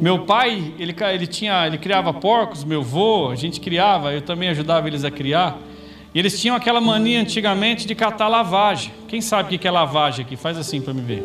[0.00, 4.48] Meu pai, ele, ele tinha, ele criava porcos, meu avô, a gente criava, eu também
[4.50, 5.58] ajudava eles a criar.
[6.14, 8.92] E eles tinham aquela mania antigamente de catar lavagem.
[9.08, 10.36] Quem sabe o que é lavagem aqui?
[10.36, 11.24] Faz assim para me ver.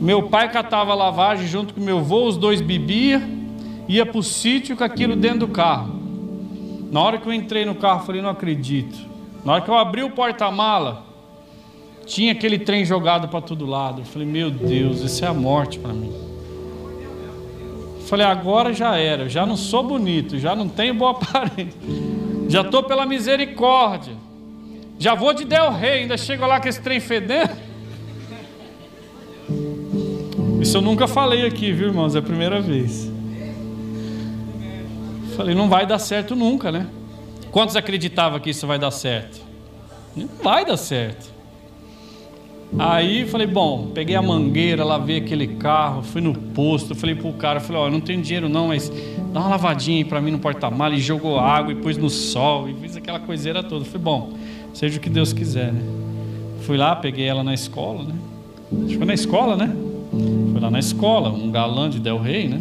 [0.00, 3.22] Meu pai catava lavagem junto com meu avô, os dois bebia,
[3.88, 5.96] ia para o sítio com aquilo dentro do carro.
[6.90, 9.15] Na hora que eu entrei no carro, falei, não acredito.
[9.46, 11.04] Na hora que eu abri o porta-mala,
[12.04, 14.00] tinha aquele trem jogado para todo lado.
[14.00, 16.12] Eu falei, meu Deus, isso é a morte para mim.
[18.08, 21.78] falei, agora já era, já não sou bonito, já não tenho boa aparência.
[22.48, 24.14] Já estou pela misericórdia.
[24.98, 27.56] Já vou de Del Rey, ainda chego lá com esse trem fedendo.
[30.60, 32.16] Isso eu nunca falei aqui, viu, irmãos?
[32.16, 33.12] É a primeira vez.
[35.36, 36.88] Falei, não vai dar certo nunca, né?
[37.56, 39.40] Quantos acreditavam que isso vai dar certo?
[40.14, 41.32] Não vai dar certo.
[42.78, 47.58] Aí falei, bom, peguei a mangueira, lavei aquele carro, fui no posto, falei pro cara,
[47.58, 48.92] falei, ó, oh, não tenho dinheiro não, mas
[49.32, 52.68] dá uma lavadinha aí pra mim no porta-malas, e jogou água e pôs no sol,
[52.68, 53.86] e fiz aquela coiseira toda.
[53.86, 54.34] Falei, bom,
[54.74, 55.80] seja o que Deus quiser, né?
[56.60, 58.14] Fui lá, peguei ela na escola, né?
[58.70, 59.74] Acho que foi na escola, né?
[60.52, 62.60] Fui lá na escola, um galã de Del Rey, né?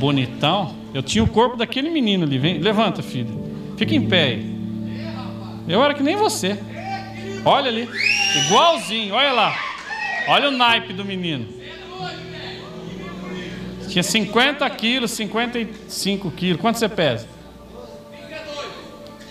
[0.00, 0.77] Bonitão.
[0.94, 3.48] Eu tinha o corpo daquele menino ali, vem, levanta, filho.
[3.76, 4.58] Fica em pé aí.
[5.68, 6.58] Eu era que nem você.
[7.44, 7.88] Olha ali.
[8.46, 9.54] Igualzinho, olha lá.
[10.28, 11.46] Olha o naipe do menino.
[13.88, 16.60] Tinha 50 quilos, 55 quilos.
[16.60, 17.26] Quanto você pesa?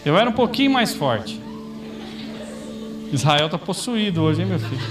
[0.05, 1.39] Eu era um pouquinho mais forte.
[3.12, 4.82] Israel está possuído hoje, hein, meu filho?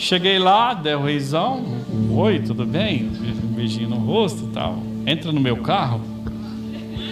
[0.00, 1.62] Cheguei lá, dei o reizão.
[2.10, 3.10] Oi, tudo bem?
[3.54, 4.78] Beijinho no rosto e tal.
[5.06, 6.00] Entra no meu carro.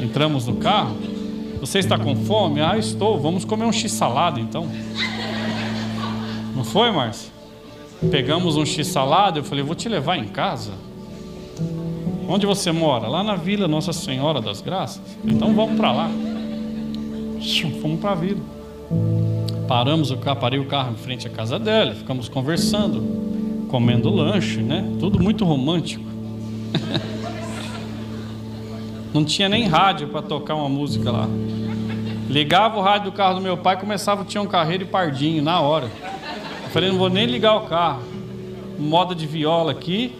[0.03, 0.97] Entramos no carro.
[1.61, 2.63] Você está com fome?
[2.63, 3.21] Ah, estou.
[3.21, 4.67] Vamos comer um x-salada então.
[6.57, 7.31] Não foi, Márcia?
[8.11, 9.39] Pegamos um x-salada.
[9.39, 10.73] Eu falei, vou te levar em casa.
[12.27, 13.07] Onde você mora?
[13.07, 15.03] Lá na Vila Nossa Senhora das Graças.
[15.27, 16.11] Então vamos para lá.
[17.83, 18.41] Fomos para a vila.
[19.69, 24.63] Paramos o carro, parei o carro em frente à casa dela, ficamos conversando, comendo lanche,
[24.63, 24.97] né?
[24.99, 26.07] Tudo muito romântico.
[29.13, 31.29] Não tinha nem rádio para tocar uma música lá.
[32.31, 35.61] Ligava o rádio do carro do meu pai, começava tinha um carreiro e pardinho na
[35.61, 35.91] hora.
[36.65, 38.03] Eu falei, não vou nem ligar o carro.
[38.79, 40.15] Moda de viola aqui,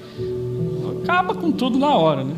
[1.03, 2.35] acaba com tudo na hora, né?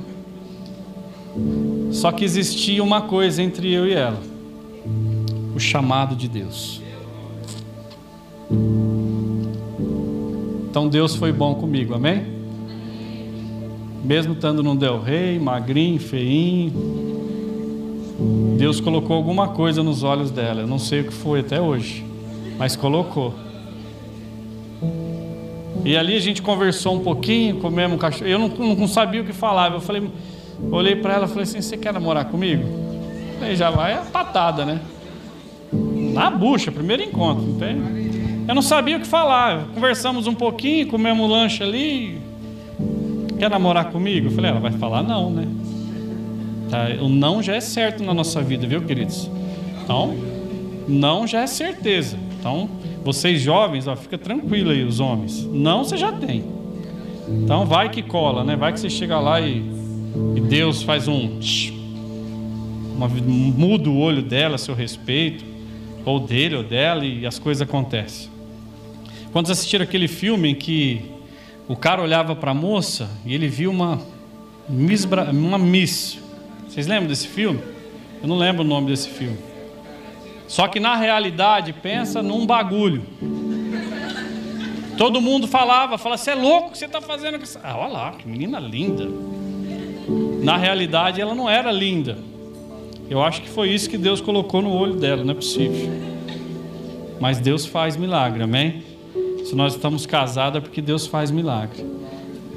[1.93, 4.19] Só que existia uma coisa entre eu e ela
[5.55, 6.81] o chamado de Deus.
[10.81, 12.25] Então Deus foi bom comigo, amém?
[14.03, 16.73] Mesmo estando num Del Rey, magrinho, feinho,
[18.57, 20.63] Deus colocou alguma coisa nos olhos dela.
[20.63, 22.03] Eu não sei o que foi até hoje,
[22.57, 23.35] mas colocou.
[25.85, 28.31] E ali a gente conversou um pouquinho, comemos um cachorro.
[28.31, 29.77] Eu não, não sabia o que falava.
[29.77, 30.11] Eu falei,
[30.73, 32.65] olhei para ela e falei assim: Você quer namorar comigo?
[33.43, 34.81] Aí já vai a patada, né?
[36.15, 38.00] Na bucha, primeiro encontro, não tem?
[38.51, 39.69] Eu não sabia o que falar.
[39.73, 42.21] Conversamos um pouquinho, comemos um lanche ali.
[43.39, 44.27] Quer namorar comigo?
[44.27, 45.47] Eu falei, ela vai falar não, né?
[46.69, 49.31] Tá, o não já é certo na nossa vida, viu, queridos?
[49.85, 50.17] Então,
[50.89, 52.19] não já é certeza.
[52.41, 52.69] Então,
[53.05, 55.45] vocês jovens, ó, fica tranquilo aí, os homens.
[55.45, 56.45] Não você já tem.
[57.29, 58.57] Então, vai que cola, né?
[58.57, 59.63] Vai que você chega lá e,
[60.35, 61.39] e Deus faz um.
[62.97, 65.45] Uma, muda o olho dela seu respeito
[66.05, 68.30] ou dele ou dela, e as coisas acontecem.
[69.33, 71.03] Quando assistiram aquele filme em que
[71.69, 74.01] o cara olhava para a moça e ele viu uma
[74.69, 76.19] miss, uma miss.
[76.69, 77.61] Vocês lembram desse filme?
[78.21, 79.39] Eu não lembro o nome desse filme.
[80.49, 83.05] Só que na realidade, pensa num bagulho.
[84.99, 87.39] Todo mundo falava, fala, você é louco, o que você está fazendo?
[87.63, 89.09] Ah, olha lá, que menina linda.
[90.43, 92.19] Na realidade, ela não era linda.
[93.09, 95.89] Eu acho que foi isso que Deus colocou no olho dela, não é possível.
[97.21, 98.90] Mas Deus faz milagre, amém?
[99.51, 101.85] Se nós estamos casados é porque Deus faz milagre.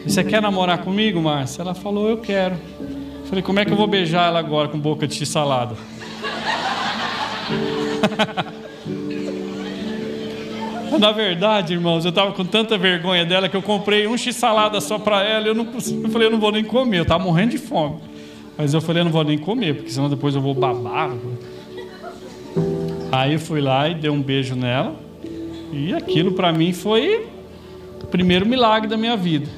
[0.05, 1.63] Você quer namorar comigo, Márcia?
[1.63, 2.55] Ela falou, eu quero.
[2.79, 5.73] Eu falei, como é que eu vou beijar ela agora com boca de salada?
[10.99, 14.99] Na verdade, irmãos, eu estava com tanta vergonha dela que eu comprei um x-salada só
[14.99, 15.47] para ela.
[15.47, 18.01] Eu, não, eu falei, eu não vou nem comer, eu estava morrendo de fome.
[18.55, 21.09] Mas eu falei, eu não vou nem comer, porque senão depois eu vou babar.
[23.11, 25.01] Aí eu fui lá e dei um beijo nela.
[25.75, 27.27] E aquilo para mim foi
[28.03, 29.49] o primeiro milagre da minha vida.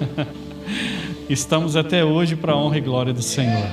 [1.26, 3.66] Estamos até hoje para a honra e glória do Senhor.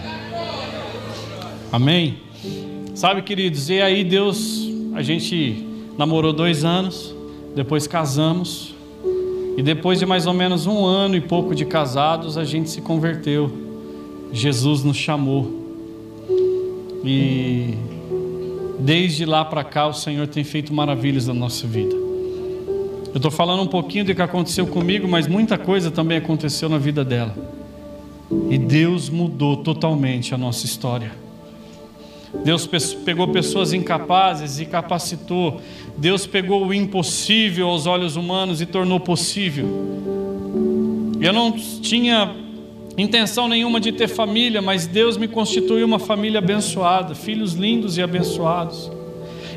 [1.69, 2.19] Amém?
[2.95, 5.67] Sabe, queridos, e aí Deus, a gente
[5.97, 7.13] namorou dois anos,
[7.53, 8.73] depois casamos,
[9.57, 12.79] e depois de mais ou menos um ano e pouco de casados, a gente se
[12.79, 13.51] converteu.
[14.31, 15.51] Jesus nos chamou.
[17.03, 17.73] E
[18.79, 21.95] desde lá para cá o Senhor tem feito maravilhas na nossa vida.
[23.07, 26.77] Eu estou falando um pouquinho do que aconteceu comigo, mas muita coisa também aconteceu na
[26.77, 27.35] vida dela.
[28.49, 31.11] E Deus mudou totalmente a nossa história.
[32.43, 32.67] Deus
[33.05, 35.61] pegou pessoas incapazes e capacitou.
[35.97, 39.65] Deus pegou o impossível aos olhos humanos e tornou possível.
[41.19, 42.35] Eu não tinha
[42.97, 48.01] intenção nenhuma de ter família, mas Deus me constituiu uma família abençoada, filhos lindos e
[48.01, 48.91] abençoados.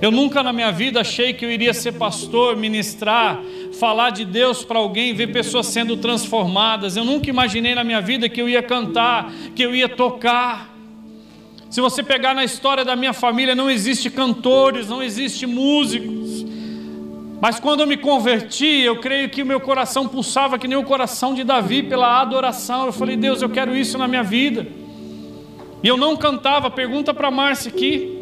[0.03, 3.41] Eu nunca na minha vida achei que eu iria ser pastor, ministrar,
[3.79, 6.97] falar de Deus para alguém, ver pessoas sendo transformadas.
[6.97, 10.75] Eu nunca imaginei na minha vida que eu ia cantar, que eu ia tocar.
[11.71, 16.20] Se você pegar na história da minha família, não existe cantores, não existe músicos.
[17.41, 20.85] Mas quando eu me converti, eu creio que o meu coração pulsava que nem o
[20.85, 22.87] coração de Davi pela adoração.
[22.87, 24.67] Eu falei, Deus, eu quero isso na minha vida.
[25.83, 28.19] E eu não cantava, pergunta para Márcia aqui.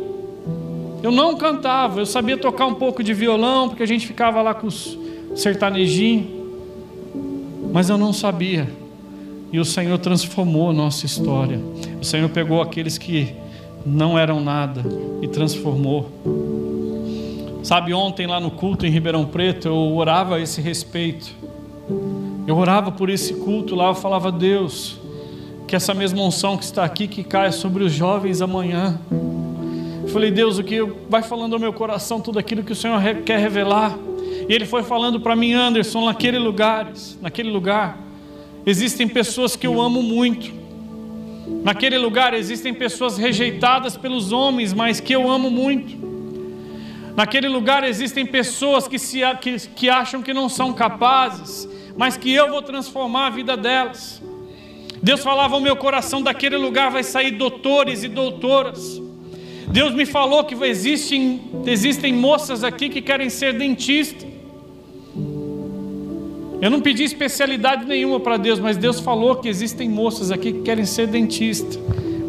[1.03, 4.55] Eu não cantava, eu sabia tocar um pouco de violão, porque a gente ficava lá
[4.55, 4.97] com os
[5.35, 6.27] sertanejinhos.
[7.73, 8.69] Mas eu não sabia.
[9.53, 11.61] E o Senhor transformou a nossa história.
[12.01, 13.35] O Senhor pegou aqueles que
[13.85, 14.85] não eram nada
[15.23, 16.68] e transformou.
[17.63, 21.35] Sabe, ontem lá no culto em Ribeirão Preto, eu orava a esse respeito.
[22.47, 24.99] Eu orava por esse culto lá, eu falava, Deus,
[25.67, 28.99] que essa mesma unção que está aqui, que caia sobre os jovens amanhã.
[30.03, 32.99] Eu falei, Deus, o que vai falando ao meu coração tudo aquilo que o Senhor
[33.27, 33.99] quer revelar.
[34.49, 36.91] E Ele foi falando para mim, Anderson, naquele lugar,
[37.21, 37.99] naquele lugar,
[38.65, 40.51] existem pessoas que eu amo muito.
[41.63, 46.08] Naquele lugar existem pessoas rejeitadas pelos homens, mas que eu amo muito.
[47.19, 52.33] Naquele lugar existem pessoas que, se, que, que acham que não são capazes, mas que
[52.33, 54.23] eu vou transformar a vida delas.
[55.03, 59.03] Deus falava ao meu coração: daquele lugar vai sair doutores e doutoras.
[59.67, 64.25] Deus me falou que existem, existem moças aqui que querem ser dentistas.
[66.63, 70.63] Eu não pedi especialidade nenhuma para Deus, mas Deus falou que existem moças aqui que
[70.63, 71.81] querem ser dentista,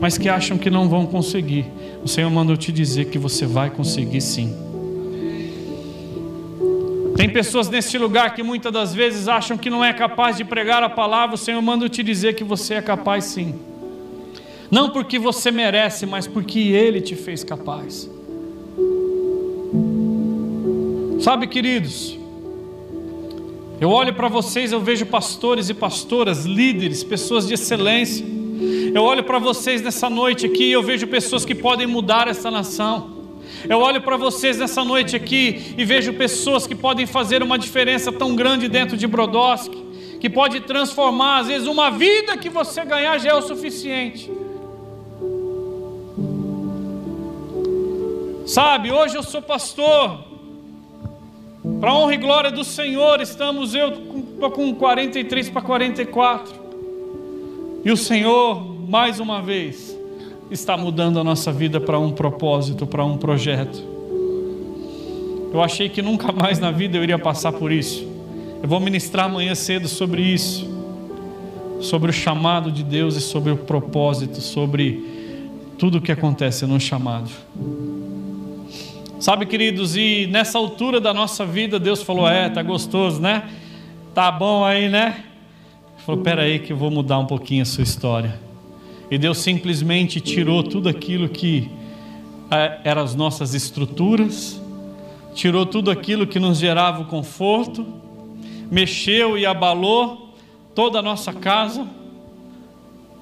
[0.01, 1.67] mas que acham que não vão conseguir.
[2.03, 4.68] O Senhor mandou te dizer que você vai conseguir sim.
[7.19, 10.81] Tem pessoas neste lugar que muitas das vezes acham que não é capaz de pregar
[10.83, 11.35] a palavra.
[11.35, 13.59] O Senhor manda te dizer que você é capaz sim.
[14.71, 18.09] Não porque você merece, mas porque Ele te fez capaz.
[21.19, 22.17] Sabe, queridos,
[23.81, 28.25] eu olho para vocês, eu vejo pastores e pastoras, líderes, pessoas de excelência.
[28.95, 32.49] Eu olho para vocês nessa noite aqui e eu vejo pessoas que podem mudar essa
[32.49, 33.18] nação.
[33.67, 38.11] Eu olho para vocês nessa noite aqui e vejo pessoas que podem fazer uma diferença
[38.11, 39.85] tão grande dentro de Brodowski,
[40.19, 44.31] que pode transformar, às vezes, uma vida que você ganhar já é o suficiente.
[48.45, 50.25] Sabe, hoje eu sou pastor,
[51.79, 53.91] para honra e glória do Senhor, estamos eu
[54.51, 56.53] com 43 para 44,
[57.85, 59.88] e o Senhor, mais uma vez,
[60.51, 63.83] está mudando a nossa vida para um propósito, para um projeto.
[65.53, 68.07] Eu achei que nunca mais na vida eu iria passar por isso.
[68.61, 70.67] Eu vou ministrar amanhã cedo sobre isso,
[71.81, 75.03] sobre o chamado de Deus e sobre o propósito, sobre
[75.77, 77.29] tudo o que acontece no chamado.
[79.19, 83.49] Sabe, queridos, e nessa altura da nossa vida, Deus falou: É, tá gostoso, né?
[84.13, 85.23] Tá bom aí, né?
[85.95, 88.48] Ele falou: Pera aí, que eu vou mudar um pouquinho a sua história.
[89.11, 91.69] E Deus simplesmente tirou tudo aquilo que
[92.51, 94.61] é, eram as nossas estruturas,
[95.33, 97.85] tirou tudo aquilo que nos gerava conforto,
[98.71, 100.33] mexeu e abalou
[100.75, 101.87] toda a nossa casa.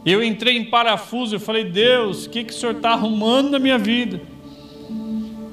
[0.05, 3.59] Eu entrei em parafuso e falei: Deus, o que, que o Senhor está arrumando na
[3.59, 4.21] minha vida?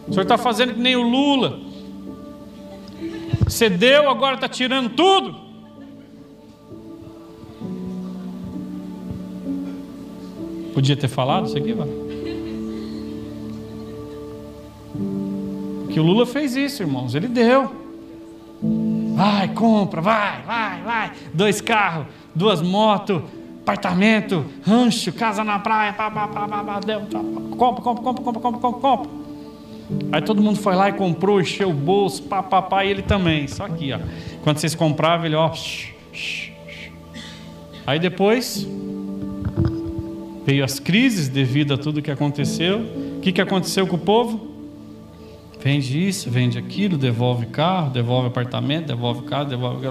[0.07, 1.61] O Senhor está fazendo que nem o Lula.
[3.49, 5.44] Cedeu, agora está tirando tudo.
[10.75, 11.89] Podia ter falado isso aqui, vai.
[15.91, 17.15] Que o Lula fez isso, irmãos.
[17.15, 17.71] Ele deu.
[19.15, 21.13] Vai, compra, vai, vai, vai.
[21.33, 23.23] Dois carros, duas motos,
[23.63, 27.21] apartamento, rancho, casa na praia, pá, pá, pá, pá, pá, deu, tá,
[27.57, 29.11] compra, compra, compra, compra, compra, compra, compra.
[30.11, 33.03] Aí todo mundo foi lá e comprou, encheu o bolso, pá, pá, pá, e ele
[33.03, 33.47] também.
[33.47, 34.01] Só aqui, ó.
[34.43, 35.53] Quando vocês compravam, ele, ó.
[37.87, 38.67] Aí depois
[40.47, 42.81] Veio as crises devido a tudo que aconteceu.
[43.17, 44.55] O que, que aconteceu com o povo?
[45.61, 49.87] Vende isso, vende aquilo, devolve carro, devolve apartamento, devolve casa, devolve.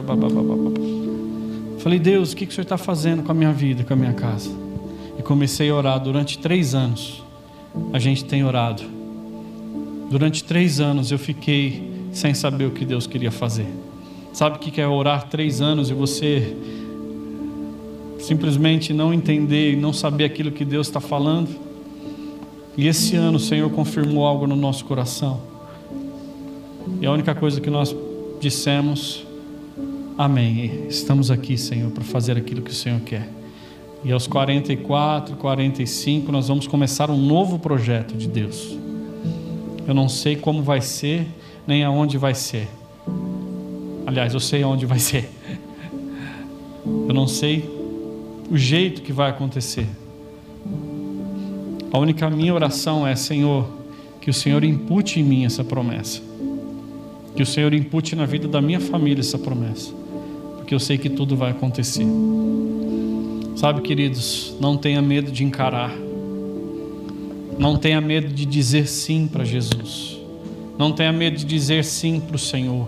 [1.79, 3.95] Falei, Deus, o que, que o Senhor está fazendo com a minha vida, com a
[3.95, 4.51] minha casa?
[5.17, 7.23] E comecei a orar durante três anos.
[7.91, 8.83] A gente tem orado.
[10.11, 13.65] Durante três anos eu fiquei sem saber o que Deus queria fazer.
[14.31, 16.55] Sabe o que é orar três anos e você
[18.25, 21.49] simplesmente não entender e não saber aquilo que Deus está falando.
[22.75, 25.41] E esse ano o Senhor confirmou algo no nosso coração.
[26.99, 27.95] E a única coisa que nós
[28.39, 29.25] dissemos,
[30.15, 30.85] Amém.
[30.89, 33.27] Estamos aqui, Senhor, para fazer aquilo que o Senhor quer.
[34.03, 38.77] E aos 44, 45, nós vamos começar um novo projeto de Deus.
[39.87, 41.25] Eu não sei como vai ser,
[41.65, 42.67] nem aonde vai ser.
[44.05, 45.27] Aliás, eu sei aonde vai ser.
[46.85, 47.82] Eu não sei
[48.49, 49.87] o jeito que vai acontecer.
[51.91, 53.67] A única minha oração é, Senhor,
[54.19, 56.21] que o Senhor impute em mim essa promessa.
[57.35, 59.91] Que o Senhor impute na vida da minha família essa promessa.
[60.57, 62.05] Porque eu sei que tudo vai acontecer.
[63.55, 65.93] Sabe, queridos, não tenha medo de encarar.
[67.57, 70.17] Não tenha medo de dizer sim para Jesus.
[70.77, 72.87] Não tenha medo de dizer sim para o Senhor.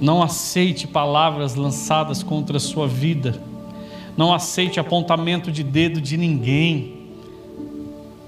[0.00, 3.40] Não aceite palavras lançadas contra a sua vida.
[4.16, 6.98] Não aceite apontamento de dedo de ninguém.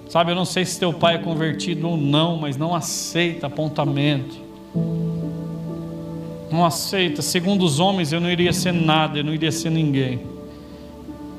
[0.08, 4.36] Sabe, eu não sei se teu pai é convertido ou não, mas não aceita apontamento.
[6.50, 7.22] Não aceita.
[7.22, 10.20] Segundo os homens, eu não iria ser nada, eu não iria ser ninguém.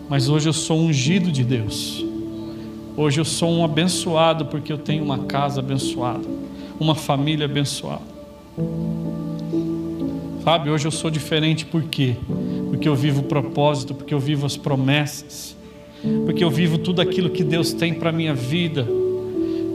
[0.07, 2.05] Mas hoje eu sou ungido de Deus.
[2.95, 6.27] Hoje eu sou um abençoado porque eu tenho uma casa abençoada,
[6.79, 8.01] uma família abençoada.
[10.43, 12.15] Sabe, hoje eu sou diferente por quê?
[12.69, 15.55] Porque eu vivo o propósito, porque eu vivo as promessas,
[16.25, 18.87] porque eu vivo tudo aquilo que Deus tem para a minha vida.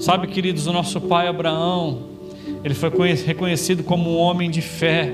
[0.01, 2.01] Sabe, queridos, o nosso pai Abraão,
[2.65, 5.13] ele foi reconhecido como um homem de fé,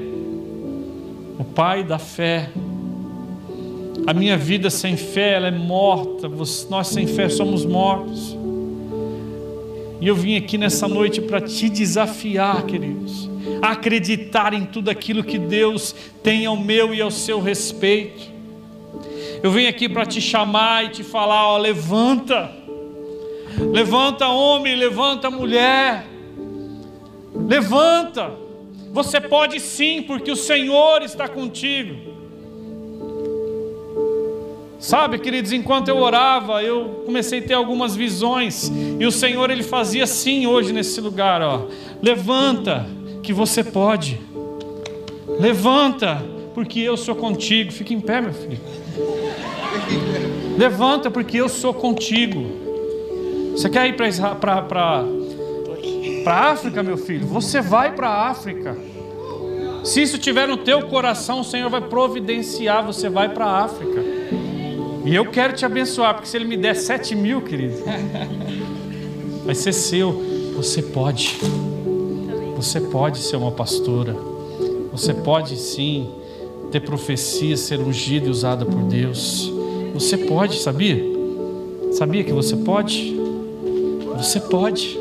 [1.39, 2.49] o pai da fé.
[4.07, 6.31] A minha vida sem fé, ela é morta,
[6.71, 8.39] nós sem fé somos mortos.
[10.01, 15.39] E eu vim aqui nessa noite para te desafiar, queridos acreditar em tudo aquilo que
[15.39, 18.31] Deus tem ao meu e ao seu respeito.
[19.43, 22.51] Eu venho aqui para te chamar e te falar: ó, levanta,
[23.59, 26.07] levanta, homem, levanta, mulher,
[27.35, 28.31] levanta.
[28.93, 32.13] Você pode sim, porque o Senhor está contigo.
[34.79, 39.63] Sabe, queridos, enquanto eu orava, eu comecei a ter algumas visões, e o Senhor ele
[39.63, 41.69] fazia assim hoje nesse lugar, ó.
[42.03, 42.85] Levanta
[43.23, 44.21] que você pode.
[45.39, 46.23] Levanta,
[46.55, 47.73] porque eu sou contigo.
[47.73, 48.61] Fica em pé, meu filho.
[50.59, 52.45] Levanta, porque eu sou contigo.
[53.53, 55.07] Você quer ir para
[56.27, 57.27] a África, meu filho?
[57.27, 58.77] Você vai para a África.
[59.85, 62.85] Se isso tiver no teu coração, o Senhor vai providenciar.
[62.85, 64.03] Você vai para a África.
[65.05, 67.83] E eu quero te abençoar, porque se Ele me der sete mil, querido,
[69.45, 70.13] vai ser seu.
[70.55, 71.41] Você pode.
[72.63, 74.17] Você pode ser uma pastora.
[74.93, 76.09] Você pode sim
[76.71, 79.53] ter profecia, ser ungida e usada por Deus.
[79.93, 81.05] Você pode, sabia?
[81.91, 83.17] Sabia que você pode?
[84.17, 84.97] Você pode.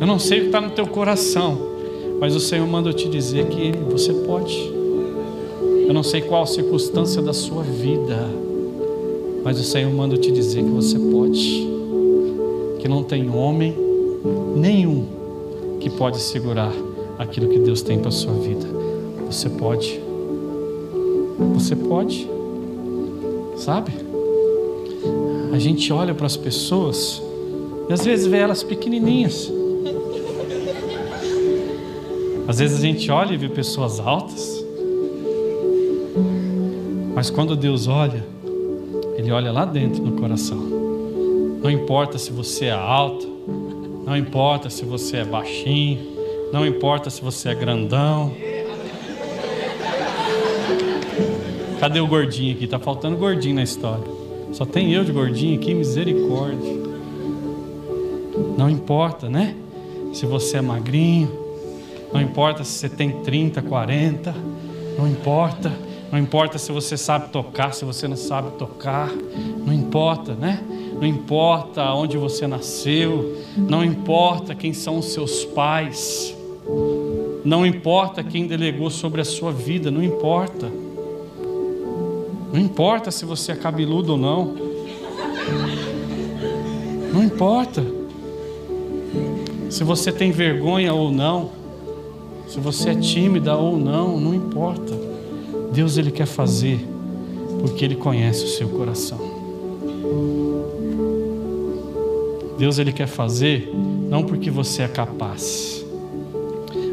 [0.00, 1.58] Eu não sei o que está no teu coração,
[2.18, 4.56] mas o Senhor manda eu te dizer que você pode.
[5.86, 8.30] Eu não sei qual a circunstância da sua vida,
[9.44, 11.68] mas o Senhor manda eu te dizer que você pode.
[12.78, 13.76] Que não tem homem
[14.56, 15.15] nenhum
[15.86, 16.72] que pode segurar
[17.16, 18.66] aquilo que Deus tem para a sua vida.
[19.30, 20.00] Você pode.
[21.54, 22.28] Você pode.
[23.56, 23.92] Sabe?
[25.52, 27.22] A gente olha para as pessoas
[27.88, 29.48] e às vezes vê elas pequenininhas.
[32.48, 34.64] Às vezes a gente olha e vê pessoas altas.
[37.14, 38.26] Mas quando Deus olha,
[39.16, 40.58] Ele olha lá dentro no coração.
[41.62, 43.35] Não importa se você é alto,
[44.06, 45.98] não importa se você é baixinho,
[46.52, 48.32] não importa se você é grandão.
[51.80, 52.68] Cadê o gordinho aqui?
[52.68, 54.04] Tá faltando gordinho na história.
[54.52, 56.72] Só tem eu de gordinho aqui, misericórdia.
[58.56, 59.56] Não importa, né?
[60.12, 61.30] Se você é magrinho,
[62.12, 64.34] não importa se você tem 30, 40,
[64.96, 65.72] não importa.
[66.12, 69.10] Não importa se você sabe tocar, se você não sabe tocar,
[69.66, 70.62] não importa, né?
[71.00, 76.34] Não importa onde você nasceu, não importa quem são os seus pais,
[77.44, 80.70] não importa quem delegou sobre a sua vida, não importa.
[82.52, 84.54] Não importa se você é cabeludo ou não.
[87.12, 87.84] Não importa.
[89.70, 91.50] Se você tem vergonha ou não,
[92.48, 94.94] se você é tímida ou não, não importa.
[95.72, 96.84] Deus ele quer fazer
[97.60, 99.18] porque ele conhece o seu coração.
[102.58, 103.70] Deus ele quer fazer
[104.08, 105.84] não porque você é capaz,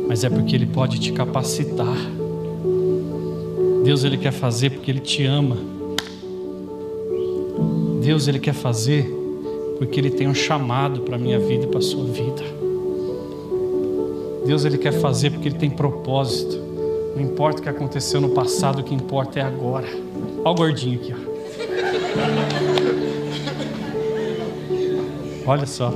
[0.07, 1.95] mas é porque ele pode te capacitar.
[3.83, 5.57] Deus ele quer fazer porque ele te ama.
[8.01, 9.05] Deus ele quer fazer
[9.77, 12.43] porque ele tem um chamado para minha vida e para sua vida.
[14.45, 16.57] Deus ele quer fazer porque ele tem propósito.
[17.15, 19.87] Não importa o que aconteceu no passado, o que importa é agora.
[20.43, 22.72] Olha o gordinho aqui, ó.
[25.45, 25.93] Olha só.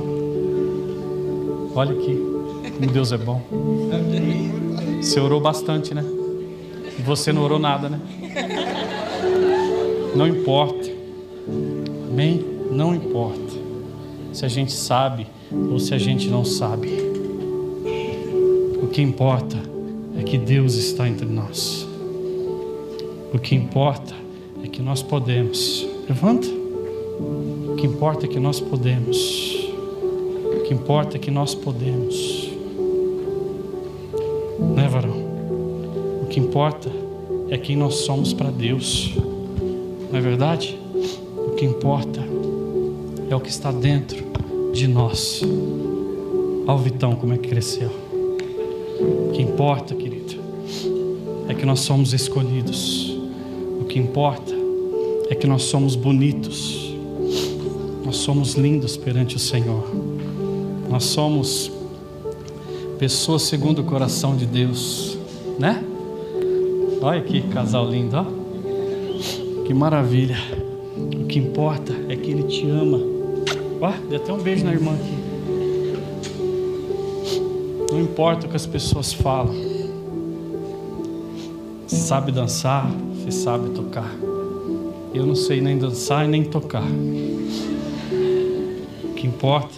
[1.74, 2.28] Olha aqui
[2.78, 3.42] como Deus é bom.
[5.02, 6.04] Você orou bastante, né?
[6.98, 8.00] E você não orou nada, né?
[10.14, 10.88] Não importa.
[12.08, 12.44] Amém?
[12.70, 13.58] Não importa.
[14.32, 16.88] Se a gente sabe ou se a gente não sabe.
[18.80, 19.56] O que importa
[20.16, 21.86] é que Deus está entre nós.
[23.32, 24.14] O que importa
[24.62, 25.86] é que nós podemos.
[26.08, 26.57] Levanta
[27.78, 29.70] que importa é que nós podemos.
[30.56, 32.50] O que importa é que nós podemos.
[34.74, 35.16] Né, varão?
[36.22, 36.90] O que importa
[37.48, 39.14] é quem nós somos para Deus.
[40.10, 40.76] Não é verdade?
[41.36, 42.20] O que importa
[43.30, 44.24] é o que está dentro
[44.72, 45.40] de nós.
[46.66, 47.90] Olha o Vitão como é que cresceu.
[49.00, 50.34] O que importa, querido,
[51.48, 53.16] é que nós somos escolhidos.
[53.80, 54.52] O que importa
[55.30, 56.77] é que nós somos bonitos.
[58.08, 59.84] Nós somos lindos perante o Senhor.
[60.88, 61.70] Nós somos
[62.98, 65.18] pessoas segundo o coração de Deus,
[65.58, 65.84] né?
[67.02, 68.24] Olha que casal lindo, ó.
[69.66, 70.38] Que maravilha.
[71.20, 72.98] O que importa é que Ele te ama.
[73.78, 75.18] Ó, deu até um beijo na irmã aqui.
[77.92, 79.54] Não importa o que as pessoas falam.
[81.86, 84.10] Você sabe dançar, você sabe tocar.
[85.12, 86.88] Eu não sei nem dançar e nem tocar.
[89.28, 89.74] Importa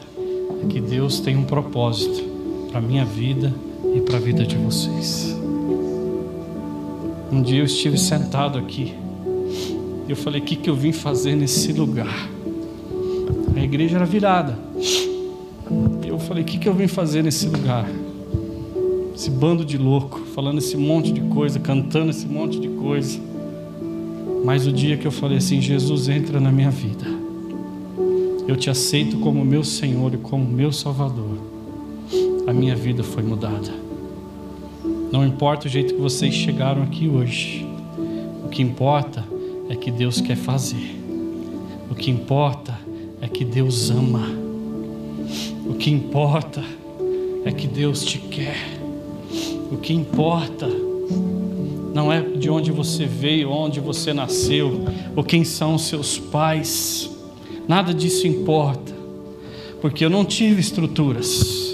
[0.62, 2.22] é que Deus tem um propósito
[2.70, 3.52] para a minha vida
[3.92, 5.36] e para a vida de vocês.
[7.32, 8.94] Um dia eu estive sentado aqui.
[10.06, 12.28] E eu falei: o que, que eu vim fazer nesse lugar?
[13.56, 14.56] A igreja era virada.
[16.06, 17.90] Eu falei: o que, que eu vim fazer nesse lugar?
[19.12, 23.18] Esse bando de louco, falando esse monte de coisa, cantando esse monte de coisa.
[24.44, 27.04] Mas o dia que eu falei assim: Jesus entra na minha vida,
[28.50, 31.38] eu te aceito como meu Senhor e como meu Salvador,
[32.48, 33.72] a minha vida foi mudada.
[35.12, 37.64] Não importa o jeito que vocês chegaram aqui hoje,
[38.44, 39.24] o que importa
[39.68, 40.98] é que Deus quer fazer,
[41.88, 42.76] o que importa
[43.20, 44.26] é que Deus ama,
[45.64, 46.64] o que importa
[47.44, 48.56] é que Deus te quer,
[49.70, 50.68] o que importa
[51.94, 57.09] não é de onde você veio, onde você nasceu, ou quem são seus pais.
[57.70, 58.92] Nada disso importa,
[59.80, 61.72] porque eu não tive estruturas,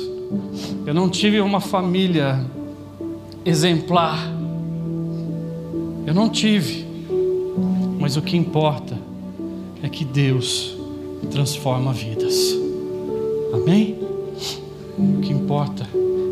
[0.85, 2.45] eu não tive uma família
[3.47, 4.31] exemplar,
[6.07, 6.85] eu não tive,
[7.99, 8.95] mas o que importa
[9.83, 10.77] é que Deus
[11.31, 12.55] transforma vidas,
[13.55, 13.99] amém?
[14.99, 15.89] O que importa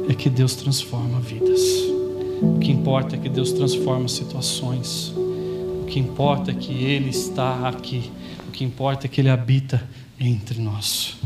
[0.07, 1.63] é que Deus transforma vidas.
[2.43, 5.15] O que importa é que Deus transforma situações.
[5.17, 8.11] O que importa é que Ele está aqui.
[8.55, 9.85] Que importa é que Ele habita
[10.19, 11.17] entre nós.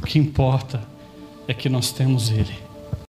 [0.00, 0.82] O que importa
[1.46, 2.61] é que nós temos Ele.